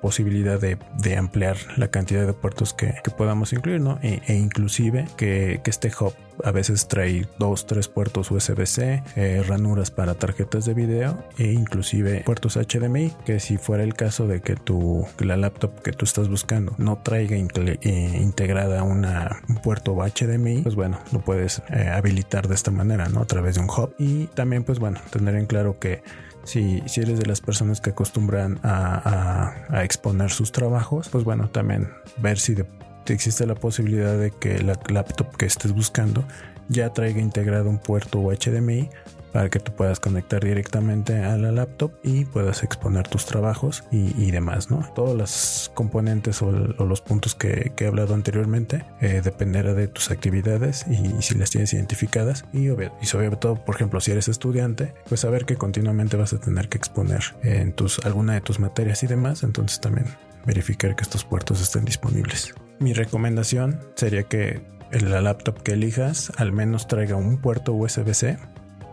posibilidad 0.00 0.60
de, 0.60 1.16
ampliar 1.16 1.56
la 1.76 1.88
cantidad 1.88 2.26
de 2.26 2.32
puertos 2.32 2.74
que, 2.74 2.94
podamos 3.16 3.52
incluir, 3.52 3.80
¿no? 3.80 3.98
E, 4.02 4.20
e 4.26 4.34
inclusive 4.34 5.06
que, 5.16 5.60
que 5.64 5.70
este 5.70 5.90
hub 5.98 6.14
a 6.44 6.50
veces 6.50 6.88
trae 6.88 7.26
dos, 7.38 7.66
tres 7.66 7.88
puertos 7.88 8.30
USB-C, 8.30 9.02
eh, 9.16 9.44
ranuras 9.46 9.90
para 9.90 10.14
tarjetas 10.14 10.64
de 10.64 10.74
video 10.74 11.24
e 11.38 11.52
inclusive 11.52 12.22
puertos 12.24 12.56
HDMI, 12.56 13.12
que 13.24 13.40
si 13.40 13.58
fuera 13.58 13.84
el 13.84 13.94
caso 13.94 14.26
de 14.26 14.40
que 14.40 14.56
tu 14.56 15.06
la 15.20 15.36
laptop 15.36 15.82
que 15.82 15.92
tú 15.92 16.04
estás 16.04 16.28
buscando 16.28 16.74
no 16.78 16.98
traiga 16.98 17.36
eh, 17.36 18.18
integrada 18.20 18.82
una, 18.82 19.42
un 19.48 19.56
puerto 19.56 19.96
HDMI, 19.96 20.62
pues 20.62 20.74
bueno, 20.74 20.98
lo 21.12 21.20
puedes 21.20 21.62
eh, 21.70 21.88
habilitar 21.88 22.48
de 22.48 22.54
esta 22.54 22.70
manera, 22.70 23.08
¿no? 23.08 23.20
A 23.20 23.26
través 23.26 23.56
de 23.56 23.62
un 23.62 23.70
hub. 23.70 23.94
Y 23.98 24.26
también, 24.28 24.64
pues 24.64 24.78
bueno, 24.78 25.00
tener 25.10 25.34
en 25.36 25.46
claro 25.46 25.78
que 25.78 26.02
si, 26.44 26.82
si, 26.86 27.00
eres 27.00 27.18
de 27.18 27.26
las 27.26 27.40
personas 27.40 27.80
que 27.80 27.90
acostumbran 27.90 28.60
a, 28.62 29.52
a, 29.68 29.84
exponer 29.84 30.30
sus 30.30 30.52
trabajos, 30.52 31.08
pues 31.08 31.24
bueno, 31.24 31.48
también 31.48 31.88
ver 32.18 32.38
si 32.38 32.54
de 32.54 32.64
existe 33.12 33.46
la 33.46 33.54
posibilidad 33.54 34.16
de 34.16 34.30
que 34.30 34.58
la 34.62 34.78
laptop 34.88 35.36
que 35.36 35.46
estés 35.46 35.72
buscando 35.72 36.24
ya 36.68 36.92
traiga 36.92 37.20
integrado 37.20 37.70
un 37.70 37.78
puerto 37.78 38.20
HDMI 38.20 38.90
para 39.36 39.50
que 39.50 39.60
tú 39.60 39.70
puedas 39.72 40.00
conectar 40.00 40.42
directamente 40.42 41.22
a 41.22 41.36
la 41.36 41.52
laptop 41.52 41.92
y 42.02 42.24
puedas 42.24 42.62
exponer 42.62 43.06
tus 43.06 43.26
trabajos 43.26 43.84
y, 43.90 44.30
demás, 44.30 44.70
¿no? 44.70 44.88
Todos 44.94 45.14
los 45.14 45.70
componentes 45.74 46.40
o, 46.40 46.50
los 46.50 47.02
puntos 47.02 47.34
que, 47.34 47.70
he 47.76 47.86
hablado 47.86 48.14
anteriormente 48.14 48.86
eh, 49.02 49.20
dependerá 49.22 49.74
de 49.74 49.88
tus 49.88 50.10
actividades 50.10 50.86
y, 50.88 51.20
si 51.20 51.34
las 51.34 51.50
tienes 51.50 51.74
identificadas 51.74 52.46
y, 52.54 52.70
y 52.70 53.06
sobre 53.06 53.28
todo, 53.36 53.62
por 53.62 53.74
ejemplo, 53.74 54.00
si 54.00 54.12
eres 54.12 54.28
estudiante, 54.28 54.94
pues 55.06 55.20
saber 55.20 55.44
que 55.44 55.56
continuamente 55.56 56.16
vas 56.16 56.32
a 56.32 56.40
tener 56.40 56.70
que 56.70 56.78
exponer 56.78 57.22
en 57.42 57.74
tus, 57.74 57.98
alguna 58.06 58.32
de 58.32 58.40
tus 58.40 58.58
materias 58.58 59.02
y 59.02 59.06
demás, 59.06 59.42
entonces 59.42 59.82
también 59.82 60.06
verificar 60.46 60.96
que 60.96 61.02
estos 61.02 61.24
puertos 61.24 61.60
estén 61.60 61.84
disponibles. 61.84 62.54
Mi 62.78 62.92
recomendación 62.92 63.80
sería 63.96 64.22
que 64.24 64.62
la 64.92 65.20
laptop 65.20 65.62
que 65.62 65.72
elijas 65.72 66.32
al 66.36 66.52
menos 66.52 66.86
traiga 66.86 67.16
un 67.16 67.38
puerto 67.38 67.72
USB-C 67.72 68.38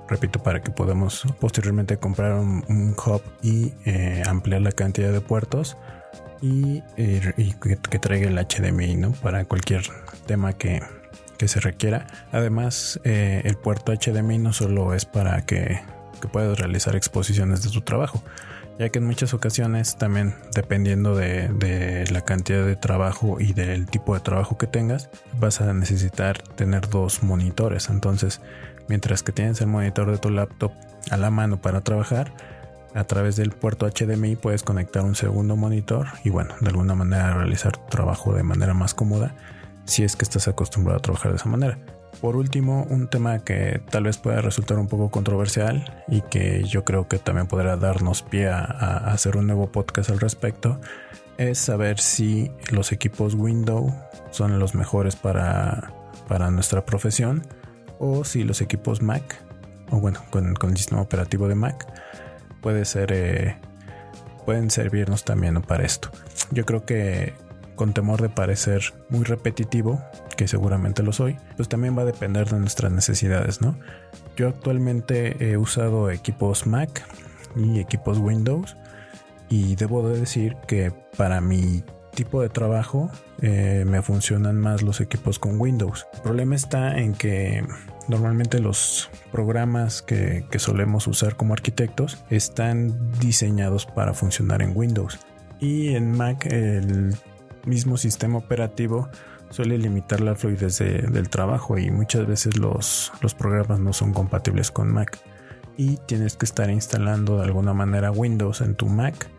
repito, 0.08 0.42
para 0.42 0.62
que 0.62 0.72
podamos 0.72 1.24
posteriormente 1.40 1.98
comprar 1.98 2.34
un, 2.34 2.96
hub 3.06 3.22
y 3.42 3.74
eh, 3.86 4.24
ampliar 4.28 4.62
la 4.62 4.72
cantidad 4.72 5.12
de 5.12 5.22
puertos 5.22 5.78
y, 6.42 6.82
que, 7.90 8.00
traiga 8.00 8.30
el 8.30 8.38
HDMI, 8.38 8.96
¿no? 8.96 9.12
Para 9.14 9.46
cualquier 9.46 9.84
tema 10.26 10.54
que, 10.54 10.82
se 11.46 11.60
requiera. 11.60 12.08
Además, 12.32 13.02
eh, 13.04 13.42
el 13.44 13.58
puerto 13.58 13.92
HDMI 13.92 14.38
no 14.38 14.54
solo 14.54 14.94
es 14.94 15.04
para 15.04 15.46
que, 15.46 15.82
que 16.22 16.30
puedas 16.30 16.58
realizar 16.58 16.96
exposiciones 16.96 17.64
de 17.64 17.70
tu 17.70 17.82
trabajo, 17.82 18.24
ya 18.80 18.90
que 18.90 19.00
en 19.00 19.06
muchas 19.06 19.34
ocasiones 19.34 19.98
también 19.98 20.36
dependiendo 20.54 21.16
de, 21.16 22.06
la 22.12 22.22
cantidad 22.22 22.66
de 22.66 22.76
trabajo 22.76 23.40
y 23.40 23.54
del 23.54 23.86
tipo 23.88 24.14
de 24.14 24.22
trabajo 24.22 24.58
que 24.58 24.68
tengas, 24.68 25.10
vas 25.40 25.62
a 25.62 25.74
necesitar 25.74 26.42
tener 26.42 26.90
dos 26.90 27.24
monitores. 27.24 27.90
Entonces, 27.90 28.42
mientras 28.88 29.24
que 29.24 29.32
tienes 29.32 29.62
el 29.62 29.68
monitor 29.68 30.12
de 30.12 30.18
tu 30.18 30.30
laptop 30.30 30.72
a 31.12 31.18
la 31.18 31.30
mano 31.30 31.62
para 31.62 31.82
trabajar, 31.82 32.34
a 32.94 33.04
través 33.06 33.36
del 33.36 33.52
puerto 33.52 33.90
HDMI 33.90 34.36
puedes 34.36 34.64
conectar 34.64 35.04
un 35.04 35.16
segundo 35.16 35.56
monitor 35.56 36.08
y 36.24 36.30
bueno, 36.30 36.54
de 36.62 36.70
alguna 36.70 36.94
manera 36.94 37.36
realizar 37.36 37.76
tu 37.76 37.86
trabajo 37.88 38.34
de 38.34 38.44
manera 38.44 38.74
más 38.74 38.94
cómoda 38.94 39.36
si 39.86 40.04
es 40.04 40.16
que 40.16 40.24
estás 40.24 40.48
acostumbrado 40.48 41.00
a 41.00 41.02
trabajar 41.02 41.32
de 41.32 41.38
esa 41.38 41.50
manera. 41.50 41.78
Por 42.22 42.36
último, 42.36 42.86
un 42.90 43.08
tema 43.10 43.40
que 43.40 43.82
tal 43.90 44.04
vez 44.04 44.18
pueda 44.18 44.42
resultar 44.42 44.78
un 44.78 44.88
poco 44.88 45.12
controversial 45.12 46.04
y 46.08 46.22
que 46.22 46.64
yo 46.64 46.84
creo 46.86 47.08
que 47.08 47.20
también 47.20 47.48
podrá 47.48 47.76
darnos 47.76 48.22
pie 48.22 48.48
a, 48.48 48.64
hacer 49.12 49.36
un 49.38 49.48
nuevo 49.48 49.72
podcast 49.72 50.10
al 50.10 50.20
respecto 50.20 50.80
es 51.38 51.58
saber 51.58 52.00
si 52.00 52.52
los 52.72 52.92
equipos 52.92 53.34
Windows 53.34 53.92
son 54.32 54.60
los 54.60 54.76
mejores 54.76 55.16
para, 55.16 55.92
nuestra 56.52 56.86
profesión 56.86 57.44
o 58.00 58.24
si 58.24 58.44
los 58.44 58.62
equipos 58.62 59.02
Mac 59.02 59.40
o 59.92 60.00
bueno 60.00 60.20
con, 60.30 60.56
el 60.62 60.78
sistema 60.78 61.02
operativo 61.02 61.48
de 61.48 61.56
Mac 61.56 61.86
puede 62.62 62.84
eh, 62.96 63.56
pueden 64.46 64.72
servirnos 64.72 65.24
también 65.26 65.62
para 65.62 65.84
esto. 65.84 66.10
Yo 66.52 66.66
creo 66.66 66.86
que 66.86 67.34
con 67.76 67.94
temor 67.94 68.22
de 68.22 68.30
parecer 68.30 68.94
muy 69.10 69.24
repetitivo, 69.24 70.02
que 70.36 70.48
seguramente 70.48 71.04
lo 71.04 71.14
soy, 71.14 71.38
pues 71.56 71.70
también 71.70 71.98
va 71.98 72.04
a 72.04 72.06
depender 72.06 72.50
de 72.50 72.60
nuestras 72.60 72.92
necesidades, 72.92 73.62
¿no? 73.62 73.78
Yo 74.36 74.48
actualmente 74.48 75.52
he 75.52 75.58
usado 75.58 76.10
equipos 76.10 76.68
Mac 76.68 77.06
y 77.56 77.80
equipos 77.80 78.18
Windows 78.18 78.76
y 79.50 79.76
debo 79.76 80.08
de 80.08 80.20
decir 80.20 80.58
que 80.68 80.92
para 81.18 81.42
mi 81.42 81.84
tipo 82.16 82.42
de 82.42 82.50
trabajo 82.50 83.10
eh, 83.42 83.86
me 83.88 84.02
funcionan 84.02 84.60
más 84.60 84.82
los 84.82 85.02
equipos 85.02 85.40
con 85.40 85.60
Windows. 85.60 86.08
El 86.14 86.22
problema 86.22 86.56
está 86.56 86.98
en 86.98 87.14
que 87.14 87.66
normalmente 88.08 88.60
los 88.60 89.10
programas 89.32 90.02
que, 90.02 90.46
que 90.50 90.60
solemos 90.60 91.08
usar 91.08 91.36
como 91.36 91.54
arquitectos 91.54 92.24
están 92.30 93.12
diseñados 93.20 93.86
para 93.86 94.14
funcionar 94.14 94.62
en 94.62 94.76
Windows. 94.76 95.20
Y 95.60 95.96
en 95.96 96.12
Mac 96.12 96.46
el 96.46 97.16
mismo 97.66 97.98
sistema 97.98 98.38
operativo 98.38 99.10
suele 99.54 99.78
limitar 99.78 100.20
la 100.20 100.34
fluidez 100.34 100.80
del 100.80 101.30
trabajo 101.30 101.78
y 101.78 101.92
muchas 101.92 102.26
veces 102.26 102.58
los, 102.58 103.12
los 103.22 103.36
programas 103.36 103.80
no 103.80 103.94
son 103.94 104.12
compatibles 104.12 104.72
con 104.72 104.92
Mac 104.92 105.20
y 105.78 105.98
tienes 106.08 106.36
que 106.36 106.46
estar 106.46 106.72
instalando 106.72 107.38
de 107.38 107.44
alguna 107.44 107.74
manera 107.74 108.10
Windows 108.10 108.62
en 108.62 108.74
tu 108.74 108.88
Mac 108.88 109.30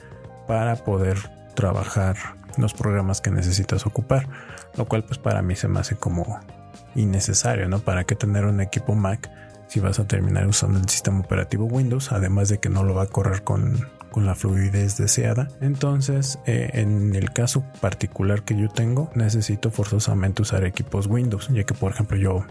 para 0.47 0.77
poder 0.77 1.19
trabajar 1.57 2.17
los 2.57 2.75
programas 2.75 3.21
que 3.21 3.33
necesitas 3.33 3.87
ocupar, 3.87 4.29
lo 4.77 4.85
cual 4.87 5.03
pues 5.05 5.19
para 5.19 5.43
mí 5.43 5.57
se 5.57 5.67
me 5.67 5.81
hace 5.81 5.97
como 5.97 6.39
innecesario, 6.95 7.69
¿no? 7.69 7.81
¿Para 7.81 8.05
qué 8.05 8.15
tener 8.15 8.45
un 8.45 8.61
equipo 8.61 8.95
Mac 8.95 9.29
si 9.67 9.81
vas 9.81 9.99
a 9.99 10.07
terminar 10.07 10.47
usando 10.47 10.79
el 10.79 10.89
sistema 10.89 11.19
operativo 11.19 11.65
Windows? 11.65 12.13
Además 12.13 12.49
de 12.49 12.59
que 12.59 12.69
no 12.69 12.85
lo 12.85 12.95
va 12.95 13.03
a 13.03 13.07
correr 13.07 13.43
con, 13.43 13.89
con 14.15 14.27
la 14.27 14.37
fluidez 14.37 14.97
deseada. 14.97 15.49
Entonces, 15.61 16.39
eh, 16.47 16.71
en 16.75 17.17
el 17.17 17.33
caso 17.33 17.65
particular 17.81 18.45
que 18.45 18.57
yo 18.57 18.69
tengo, 18.69 19.11
necesito 19.17 19.73
forzosamente 19.73 20.43
usar 20.43 20.63
equipos 20.63 21.09
Windows, 21.09 21.49
ya 21.49 21.65
que 21.65 21.75
por 21.75 21.91
ejemplo 21.91 22.17
yo 22.17 22.47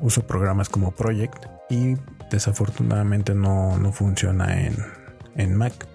uso 0.00 0.24
programas 0.24 0.68
como 0.68 0.92
Project 0.92 1.46
y 1.68 1.96
desafortunadamente 2.30 3.34
no, 3.34 3.76
funciona 3.92 4.60
en, 4.60 4.76
en 5.34 5.56
Mac. 5.56 5.88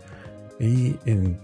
Y 0.59 0.95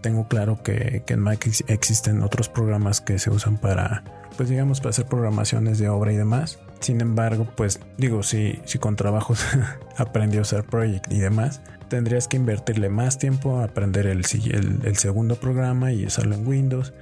tengo 0.02 0.28
claro 0.28 0.62
que, 0.62 1.04
que, 1.06 1.14
en 1.14 1.22
Mac 1.22 1.48
existen 1.68 2.24
otros 2.24 2.50
programas 2.50 3.00
que 3.00 3.20
se 3.20 3.30
usan 3.30 3.58
para, 3.58 4.04
pues 4.38 4.50
digamos, 4.50 4.80
para 4.80 4.92
hacer 4.92 5.06
programaciones 5.06 5.80
de 5.80 5.90
obra 5.90 6.12
y 6.14 6.18
demás. 6.18 6.60
Sin 6.80 7.02
embargo, 7.02 7.48
pues 7.56 7.80
digo, 7.98 8.24
si, 8.24 8.60
si 8.66 8.80
con 8.80 8.96
trabajos 8.96 9.46
aprendí 9.98 10.38
a 10.38 10.42
usar 10.42 10.64
Project 10.64 11.12
y 11.12 11.20
demás, 11.20 11.62
tendrías 11.92 12.30
que 12.30 12.38
invertirle 12.38 12.88
más 12.90 13.18
tiempo 13.18 13.60
a 13.60 13.66
aprender 13.66 14.08
el, 14.08 14.24
el, 14.24 14.98
segundo 14.98 15.36
programa 15.36 15.92
y 15.92 16.06
usarlo 16.06 16.36
en 16.36 16.48
Windows. 16.48 16.94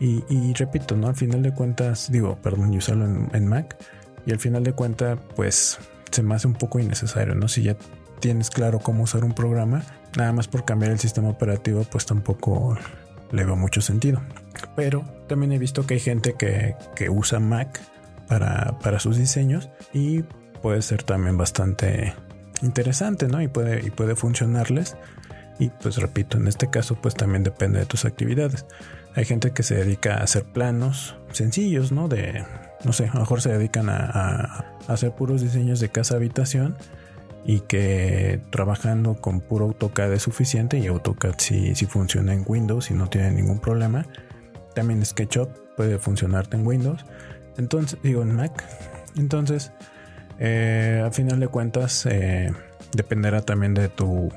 Y, 0.00 0.54
repito, 0.54 0.96
¿no? 0.96 1.08
Al 1.08 1.14
final 1.14 1.42
de 1.42 1.52
cuentas, 1.52 2.10
digo, 2.10 2.38
perdón, 2.40 2.72
y 2.72 2.78
usarlo 2.78 3.04
en, 3.04 3.46
Mac. 3.46 3.76
Y 4.24 4.32
al 4.32 4.38
final 4.38 4.64
de 4.64 4.72
cuentas, 4.72 5.18
pues 5.36 5.78
se 6.10 6.22
me 6.22 6.34
hace 6.34 6.46
un 6.46 6.54
poco 6.54 6.78
innecesario, 6.78 7.34
¿no? 7.34 7.48
Si 7.48 7.62
ya 7.64 7.76
tienes 8.18 8.48
claro 8.48 8.78
cómo 8.78 9.02
usar 9.04 9.24
un 9.24 9.34
programa, 9.34 9.82
nada 10.16 10.32
más 10.32 10.48
por 10.48 10.64
cambiar 10.64 10.92
el 10.92 10.98
sistema 10.98 11.28
operativo, 11.28 11.84
pues 11.84 12.06
tampoco 12.06 12.78
le 13.32 13.44
veo 13.44 13.56
mucho 13.56 13.82
sentido. 13.82 14.22
Pero 14.74 15.04
también 15.30 15.52
he 15.52 15.58
visto 15.58 15.86
que 15.86 15.94
hay 15.94 16.00
gente 16.00 16.34
que, 16.34 16.74
que 16.96 17.08
usa 17.08 17.38
Mac 17.38 17.80
para, 18.26 18.76
para 18.80 18.98
sus 18.98 19.16
diseños 19.16 19.70
y 19.92 20.24
puede 20.60 20.82
ser 20.82 21.04
también 21.04 21.38
bastante 21.38 22.14
interesante, 22.62 23.28
¿no? 23.28 23.40
Y 23.40 23.46
puede, 23.46 23.86
y 23.86 23.90
puede 23.90 24.16
funcionarles. 24.16 24.96
Y 25.60 25.68
pues 25.68 25.98
repito, 25.98 26.36
en 26.36 26.48
este 26.48 26.68
caso 26.68 26.96
pues 27.00 27.14
también 27.14 27.44
depende 27.44 27.78
de 27.78 27.86
tus 27.86 28.04
actividades. 28.06 28.66
Hay 29.14 29.24
gente 29.24 29.52
que 29.52 29.62
se 29.62 29.76
dedica 29.76 30.16
a 30.16 30.24
hacer 30.24 30.42
planos 30.46 31.14
sencillos, 31.30 31.92
¿no? 31.92 32.08
De, 32.08 32.44
no 32.84 32.92
sé, 32.92 33.06
a 33.06 33.14
lo 33.14 33.20
mejor 33.20 33.40
se 33.40 33.52
dedican 33.52 33.88
a, 33.88 34.64
hacer 34.88 35.12
puros 35.12 35.42
diseños 35.42 35.78
de 35.78 35.90
casa 35.90 36.16
habitación 36.16 36.76
y 37.44 37.60
que 37.60 38.40
trabajando 38.50 39.14
con 39.14 39.40
puro 39.40 39.66
AutoCAD 39.66 40.12
es 40.12 40.22
suficiente 40.22 40.78
y 40.78 40.88
AutoCAD 40.88 41.34
si 41.38 41.86
funciona 41.86 42.34
en 42.34 42.42
Windows 42.44 42.90
y 42.90 42.94
no 42.94 43.06
tiene 43.06 43.30
ningún 43.30 43.60
problema. 43.60 44.06
También 44.80 45.04
SketchUp 45.04 45.50
puede 45.76 45.98
funcionarte 45.98 46.56
en 46.56 46.66
Windows. 46.66 47.04
Entonces, 47.58 47.98
digo 48.02 48.22
en 48.22 48.34
Mac. 48.34 48.64
Entonces, 49.14 49.72
eh, 50.38 51.04
a 51.06 51.10
final 51.10 51.38
de 51.38 51.48
cuentas, 51.48 52.06
eh, 52.06 52.50
dependerá 52.94 53.42
también 53.42 53.74
de 53.74 53.90
tu, 53.90 54.32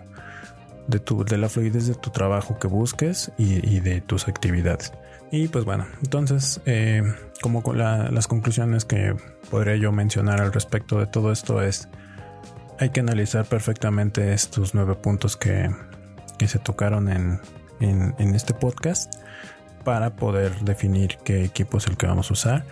de 0.88 1.00
tu, 1.00 1.24
de 1.24 1.38
la 1.38 1.48
fluidez 1.48 1.88
de 1.88 1.96
tu 1.96 2.10
trabajo 2.10 2.60
que 2.60 2.68
busques 2.68 3.32
y, 3.38 3.80
de 3.80 4.02
tus 4.02 4.28
actividades. 4.28 4.92
Y 5.32 5.48
pues 5.48 5.64
bueno, 5.64 5.88
entonces, 6.02 6.60
eh, 6.66 7.02
como 7.42 7.64
las 7.74 8.28
conclusiones 8.28 8.84
que 8.84 9.16
podría 9.50 9.78
yo 9.78 9.94
mencionar 9.94 10.42
al 10.42 10.52
respecto 10.52 11.00
de 11.00 11.08
todo 11.08 11.32
esto 11.32 11.62
es, 11.62 11.88
hay 12.80 12.90
que 12.90 13.00
analizar 13.00 13.46
perfectamente 13.46 14.34
estos 14.34 14.76
nueve 14.76 14.96
puntos 14.96 15.38
que, 15.38 15.74
se 16.46 16.60
tocaron 16.60 17.08
en, 17.08 17.40
en 17.80 18.36
este 18.36 18.54
podcast 18.54 19.24
para 19.84 20.16
poder 20.16 20.60
definir 20.62 21.18
qué 21.24 21.44
equipo 21.44 21.78
es 21.78 21.88
el 21.88 21.98
que 21.98 22.08
vamos 22.08 22.30
a 22.30 22.34
usar 22.34 22.66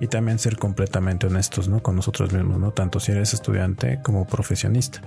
y 0.00 0.06
también 0.06 0.38
ser 0.38 0.56
completamente 0.56 1.26
honestos 1.26 1.68
¿no? 1.68 1.82
con 1.82 1.96
nosotros 1.96 2.32
mismos, 2.32 2.58
¿no? 2.58 2.72
tanto 2.72 3.00
si 3.00 3.12
eres 3.12 3.34
estudiante 3.34 4.00
como 4.02 4.26
profesionista. 4.26 5.00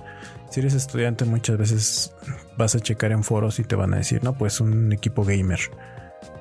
Si 0.50 0.60
eres 0.60 0.74
estudiante 0.74 1.24
muchas 1.24 1.56
veces 1.56 2.14
vas 2.58 2.74
a 2.74 2.80
checar 2.80 3.12
en 3.12 3.24
foros 3.24 3.58
y 3.58 3.64
te 3.64 3.74
van 3.74 3.94
a 3.94 3.98
decir, 3.98 4.22
no, 4.22 4.34
pues 4.34 4.60
un 4.60 4.92
equipo 4.92 5.24
gamer. 5.24 5.60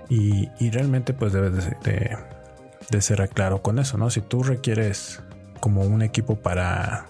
Y, 0.09 0.49
realmente 0.71 1.13
pues 1.13 1.31
debes 1.31 1.53
de, 1.83 2.17
de, 2.89 3.01
ser 3.01 3.29
claro 3.29 3.61
con 3.61 3.79
eso, 3.79 3.97
¿no? 3.97 4.09
Si 4.09 4.19
tú 4.19 4.43
requieres 4.43 5.23
como 5.61 5.83
un 5.83 6.01
equipo 6.01 6.35
para 6.35 7.05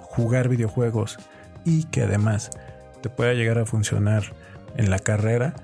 jugar 0.00 0.48
videojuegos 0.48 1.18
y 1.66 1.84
que 1.84 2.04
además 2.04 2.50
te 3.02 3.10
pueda 3.10 3.34
llegar 3.34 3.58
a 3.58 3.66
funcionar 3.66 4.22
en 4.78 4.88
la 4.88 4.98
carrera, 4.98 5.54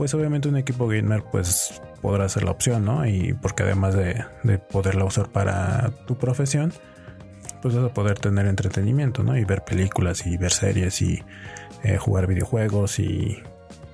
pues 0.00 0.14
obviamente 0.14 0.48
un 0.48 0.56
equipo 0.56 0.88
gamer 0.88 1.24
pues 1.30 1.82
podrá 2.00 2.26
ser 2.30 2.44
la 2.44 2.52
opción, 2.52 2.86
¿no? 2.86 3.04
Y 3.04 3.34
porque 3.34 3.64
además 3.64 3.94
de, 3.94 4.24
poderla 4.72 5.04
usar 5.04 5.28
para 5.28 5.90
tu 6.06 6.16
profesión, 6.16 6.72
pues 7.60 7.74
vas 7.74 7.84
a 7.84 7.92
poder 7.92 8.18
tener 8.18 8.46
entretenimiento, 8.46 9.22
¿no? 9.22 9.36
Y 9.36 9.44
ver 9.44 9.62
películas 9.62 10.26
y 10.26 10.38
ver 10.38 10.52
series 10.52 11.02
y 11.02 11.22
eh, 11.82 11.98
jugar 11.98 12.28
videojuegos 12.28 12.98
y 12.98 13.42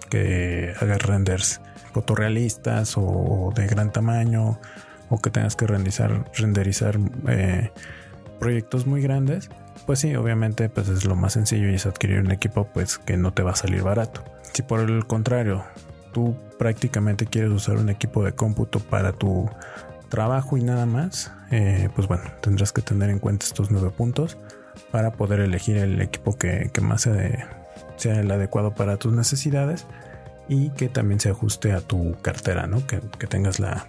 que 0.08 0.74
hagas 0.80 1.02
renders 1.02 1.60
fotorrealistas 1.92 2.94
o, 2.96 3.52
de 3.56 3.66
gran 3.66 3.90
tamaño 3.90 4.60
o 5.08 5.20
que 5.20 5.30
tengas 5.30 5.56
que 5.56 5.66
renderizar, 5.66 6.30
renderizar 6.36 7.00
eh, 7.26 7.72
proyectos 8.38 8.86
muy 8.86 9.02
grandes, 9.02 9.50
pues 9.86 9.98
sí, 9.98 10.14
obviamente 10.14 10.68
pues 10.68 10.88
es 10.88 11.04
lo 11.04 11.16
más 11.16 11.32
sencillo 11.32 11.68
y 11.68 11.74
es 11.74 11.84
adquirir 11.84 12.20
un 12.20 12.30
equipo 12.30 12.68
pues 12.72 12.96
que 12.96 13.16
no 13.16 13.32
te 13.32 13.42
va 13.42 13.50
a 13.50 13.56
salir 13.56 13.82
barato. 13.82 14.22
Si 14.52 14.62
por 14.62 14.78
el 14.88 15.04
contrario 15.08 15.64
tú 16.16 16.34
prácticamente 16.58 17.26
quieres 17.26 17.50
usar 17.50 17.76
un 17.76 17.90
equipo 17.90 18.24
de 18.24 18.32
cómputo 18.32 18.80
para 18.80 19.12
tu 19.12 19.50
trabajo 20.08 20.56
y 20.56 20.62
nada 20.62 20.86
más, 20.86 21.30
eh, 21.50 21.90
pues 21.94 22.08
bueno, 22.08 22.24
tendrás 22.40 22.72
que 22.72 22.80
tener 22.80 23.10
en 23.10 23.18
cuenta 23.18 23.44
estos 23.44 23.70
nueve 23.70 23.90
puntos 23.90 24.38
para 24.90 25.12
poder 25.12 25.40
elegir 25.40 25.76
el 25.76 26.00
equipo 26.00 26.38
que, 26.38 26.70
más 26.80 27.02
sea 27.02 28.20
el 28.20 28.30
adecuado 28.30 28.74
para 28.74 28.96
tus 28.96 29.12
necesidades 29.12 29.84
y 30.48 30.70
que 30.70 30.88
también 30.88 31.20
se 31.20 31.28
ajuste 31.28 31.72
a 31.72 31.82
tu 31.82 32.16
cartera, 32.22 32.66
¿no? 32.66 32.86
Que, 32.86 32.98
tengas 33.26 33.60
la, 33.60 33.86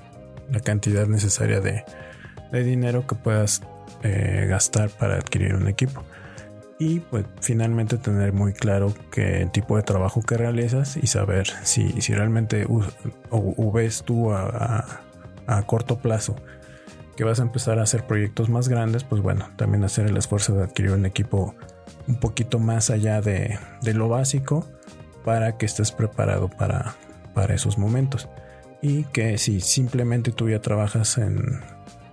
cantidad 0.66 1.08
necesaria 1.08 1.62
de, 1.62 1.86
dinero 2.52 3.08
que 3.08 3.16
puedas 3.16 3.62
eh, 4.04 4.48
gastar 4.50 4.90
para 4.90 5.16
adquirir 5.16 5.56
un 5.56 5.70
equipo. 5.70 6.04
Y 6.80 7.00
pues 7.00 7.26
finalmente 7.42 7.98
tener 7.98 8.34
muy 8.34 8.54
claro 8.54 8.94
qué 9.12 9.50
tipo 9.52 9.78
de 9.78 9.84
trabajo 9.84 10.22
que 10.22 10.38
realizas 10.38 10.96
y 10.98 11.08
saber 11.08 11.48
si, 11.64 12.02
si 12.02 12.14
realmente 12.14 12.68
ves 13.74 14.04
tú 14.04 14.32
a, 14.32 15.02
corto 15.66 15.98
plazo 15.98 16.36
que 17.16 17.24
vas 17.24 17.40
a 17.40 17.44
empezar 17.44 17.80
a 17.80 17.84
hacer 17.84 18.06
proyectos 18.06 18.48
más 18.48 18.70
grandes, 18.70 19.04
pues 19.04 19.24
bueno, 19.24 19.50
también 19.56 19.84
hacer 19.84 20.06
el 20.06 20.18
esfuerzo 20.18 20.54
de 20.54 20.66
adquirir 20.66 20.92
un 20.92 21.08
equipo 21.08 21.56
un 22.08 22.20
poquito 22.20 22.60
más 22.60 22.92
allá 22.92 23.22
de, 23.22 23.58
de 23.82 23.94
lo 23.96 24.08
básico 24.08 24.68
para 25.26 25.58
que 25.58 25.66
estés 25.66 25.92
preparado 25.92 26.48
para, 26.48 26.96
para 27.34 27.54
esos 27.54 27.78
momentos. 27.78 28.30
Y 28.82 29.04
que 29.06 29.38
si 29.38 29.60
simplemente 29.60 30.32
tú 30.32 30.50
ya 30.50 30.62
trabajas 30.62 31.18
en, 31.18 31.62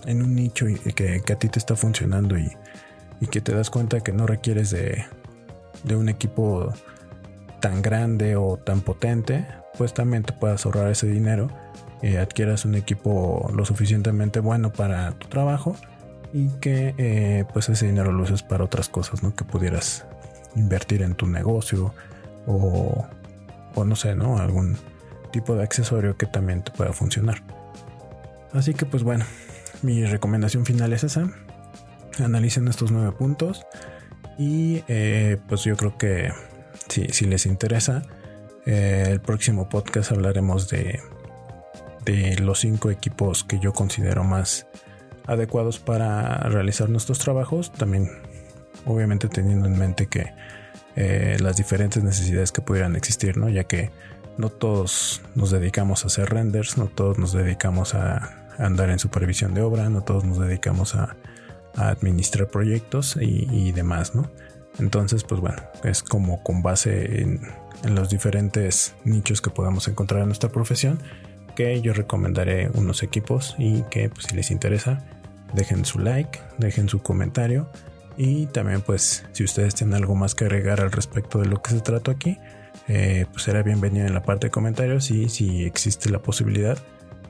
un 0.06 0.34
nicho 0.34 0.68
y 0.68 0.74
que, 0.76 1.22
a 1.32 1.38
ti 1.38 1.48
te 1.48 1.58
está 1.58 1.76
funcionando 1.76 2.36
y, 2.36 2.50
que 3.26 3.40
te 3.40 3.54
das 3.54 3.70
cuenta 3.70 4.00
que 4.00 4.12
no 4.12 4.26
requieres 4.26 4.70
de, 4.70 5.04
un 5.94 6.08
equipo 6.08 6.72
tan 7.60 7.82
grande 7.82 8.36
o 8.36 8.56
tan 8.56 8.80
potente, 8.80 9.46
pues 9.78 9.94
también 9.94 10.22
te 10.22 10.32
puedas 10.32 10.64
ahorrar 10.66 10.90
ese 10.90 11.06
dinero, 11.06 11.48
y 12.02 12.16
adquieras 12.16 12.64
un 12.64 12.74
equipo 12.74 13.50
lo 13.54 13.64
suficientemente 13.64 14.40
bueno 14.40 14.72
para 14.72 15.12
tu 15.12 15.28
trabajo 15.28 15.74
y 16.34 16.48
que 16.60 16.94
eh, 16.98 17.44
pues 17.52 17.68
ese 17.68 17.86
dinero 17.86 18.12
lo 18.12 18.24
uses 18.24 18.42
para 18.42 18.64
otras 18.64 18.88
cosas, 18.88 19.22
¿no? 19.22 19.34
Que 19.34 19.44
pudieras 19.44 20.04
invertir 20.56 21.02
en 21.02 21.14
tu 21.14 21.26
negocio, 21.26 21.94
o, 22.46 23.06
no 23.84 23.96
sé, 23.96 24.14
¿no? 24.14 24.38
Algún 24.38 24.76
tipo 25.32 25.54
de 25.54 25.62
accesorio 25.62 26.16
que 26.16 26.26
también 26.26 26.62
te 26.62 26.72
pueda 26.72 26.92
funcionar. 26.92 27.42
Así 28.52 28.74
que 28.74 28.86
pues 28.86 29.02
bueno, 29.02 29.24
mi 29.82 30.04
recomendación 30.04 30.64
final 30.64 30.92
es 30.92 31.04
esa. 31.04 31.30
Analicen 32.20 32.68
estos 32.68 32.90
nueve 32.90 33.12
puntos 33.12 33.66
y 34.38 34.84
eh, 34.88 35.38
pues 35.48 35.64
yo 35.64 35.76
creo 35.76 35.96
que 35.98 36.32
si, 36.88 37.24
les 37.26 37.46
interesa, 37.46 38.02
eh, 38.66 39.06
el 39.08 39.20
próximo 39.20 39.68
podcast 39.68 40.12
hablaremos 40.12 40.68
de, 40.68 41.00
de 42.04 42.36
los 42.38 42.60
cinco 42.60 42.90
equipos 42.90 43.44
que 43.44 43.58
yo 43.58 43.72
considero 43.72 44.24
más 44.24 44.66
adecuados 45.26 45.78
para 45.78 46.38
realizar 46.48 46.88
nuestros 46.88 47.18
trabajos. 47.18 47.72
También 47.72 48.10
obviamente 48.86 49.28
teniendo 49.28 49.66
en 49.66 49.78
mente 49.78 50.06
que 50.06 50.32
eh, 50.96 51.36
las 51.40 51.56
diferentes 51.56 52.02
necesidades 52.02 52.52
que 52.52 52.62
pudieran 52.62 52.96
existir, 52.96 53.36
¿no? 53.36 53.48
Ya 53.48 53.64
que 53.64 53.90
no 54.36 54.48
todos 54.48 55.22
nos 55.34 55.50
dedicamos 55.50 56.04
a 56.04 56.06
hacer 56.08 56.30
renders, 56.30 56.76
no 56.76 56.86
todos 56.86 57.18
nos 57.18 57.32
dedicamos 57.32 57.94
a, 57.94 58.40
andar 58.56 58.90
en 58.90 59.00
supervisión 59.00 59.52
de 59.52 59.62
obra, 59.62 59.88
no 59.88 60.02
todos 60.02 60.22
nos 60.24 60.38
dedicamos 60.38 60.94
a, 60.94 61.16
administrar 61.76 62.48
proyectos 62.48 63.16
y, 63.20 63.72
demás, 63.72 64.14
¿no? 64.14 64.30
Entonces, 64.78 65.24
pues 65.24 65.40
bueno, 65.40 65.62
es 65.84 66.02
como 66.02 66.42
con 66.42 66.62
base 66.62 67.22
en, 67.22 67.40
los 67.94 68.08
diferentes 68.08 68.94
nichos 69.04 69.42
que 69.42 69.50
podamos 69.50 69.88
encontrar 69.88 70.22
en 70.22 70.28
nuestra 70.28 70.50
profesión 70.50 70.98
que 71.54 71.82
yo 71.82 71.92
recomendaré 71.92 72.70
unos 72.74 73.02
equipos 73.02 73.54
y 73.58 73.82
que 73.90 74.08
pues, 74.08 74.26
si 74.26 74.34
les 74.34 74.50
interesa 74.50 75.04
dejen 75.54 75.84
su 75.84 75.98
like, 75.98 76.40
dejen 76.58 76.88
su 76.88 77.00
comentario 77.00 77.68
y 78.16 78.46
también 78.46 78.80
pues 78.82 79.24
si 79.32 79.44
ustedes 79.44 79.74
tienen 79.74 79.94
algo 79.94 80.14
más 80.14 80.34
que 80.34 80.44
agregar 80.44 80.80
al 80.80 80.92
respecto 80.92 81.40
de 81.40 81.46
lo 81.46 81.62
que 81.62 81.70
se 81.70 81.80
trató 81.80 82.10
aquí, 82.10 82.38
eh, 82.88 83.26
pues 83.32 83.44
será 83.44 83.62
bienvenido 83.62 84.06
en 84.06 84.14
la 84.14 84.22
parte 84.22 84.48
de 84.48 84.50
comentarios 84.50 85.10
y 85.10 85.28
si 85.28 85.64
existe 85.64 86.10
la 86.10 86.20
posibilidad 86.20 86.78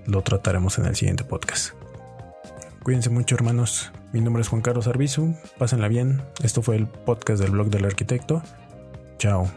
lo 0.07 0.23
trataremos 0.23 0.79
en 0.79 0.87
el 0.87 0.97
siguiente 0.97 1.25
podcast. 1.25 1.75
Cuídense 2.83 3.09
mucho 3.09 3.35
hermanos, 3.35 3.91
mi 4.15 4.21
nombre 4.21 4.43
es 4.43 4.49
Juan 4.49 4.63
Carlos 4.63 4.87
Arbizu, 4.87 5.35
pásenla 5.59 5.89
bien, 5.89 6.23
esto 6.45 6.63
fue 6.63 6.77
el 6.77 6.87
podcast 6.87 7.43
del 7.43 7.51
blog 7.51 7.67
del 7.67 7.85
arquitecto, 7.85 8.45
chao. 9.19 9.51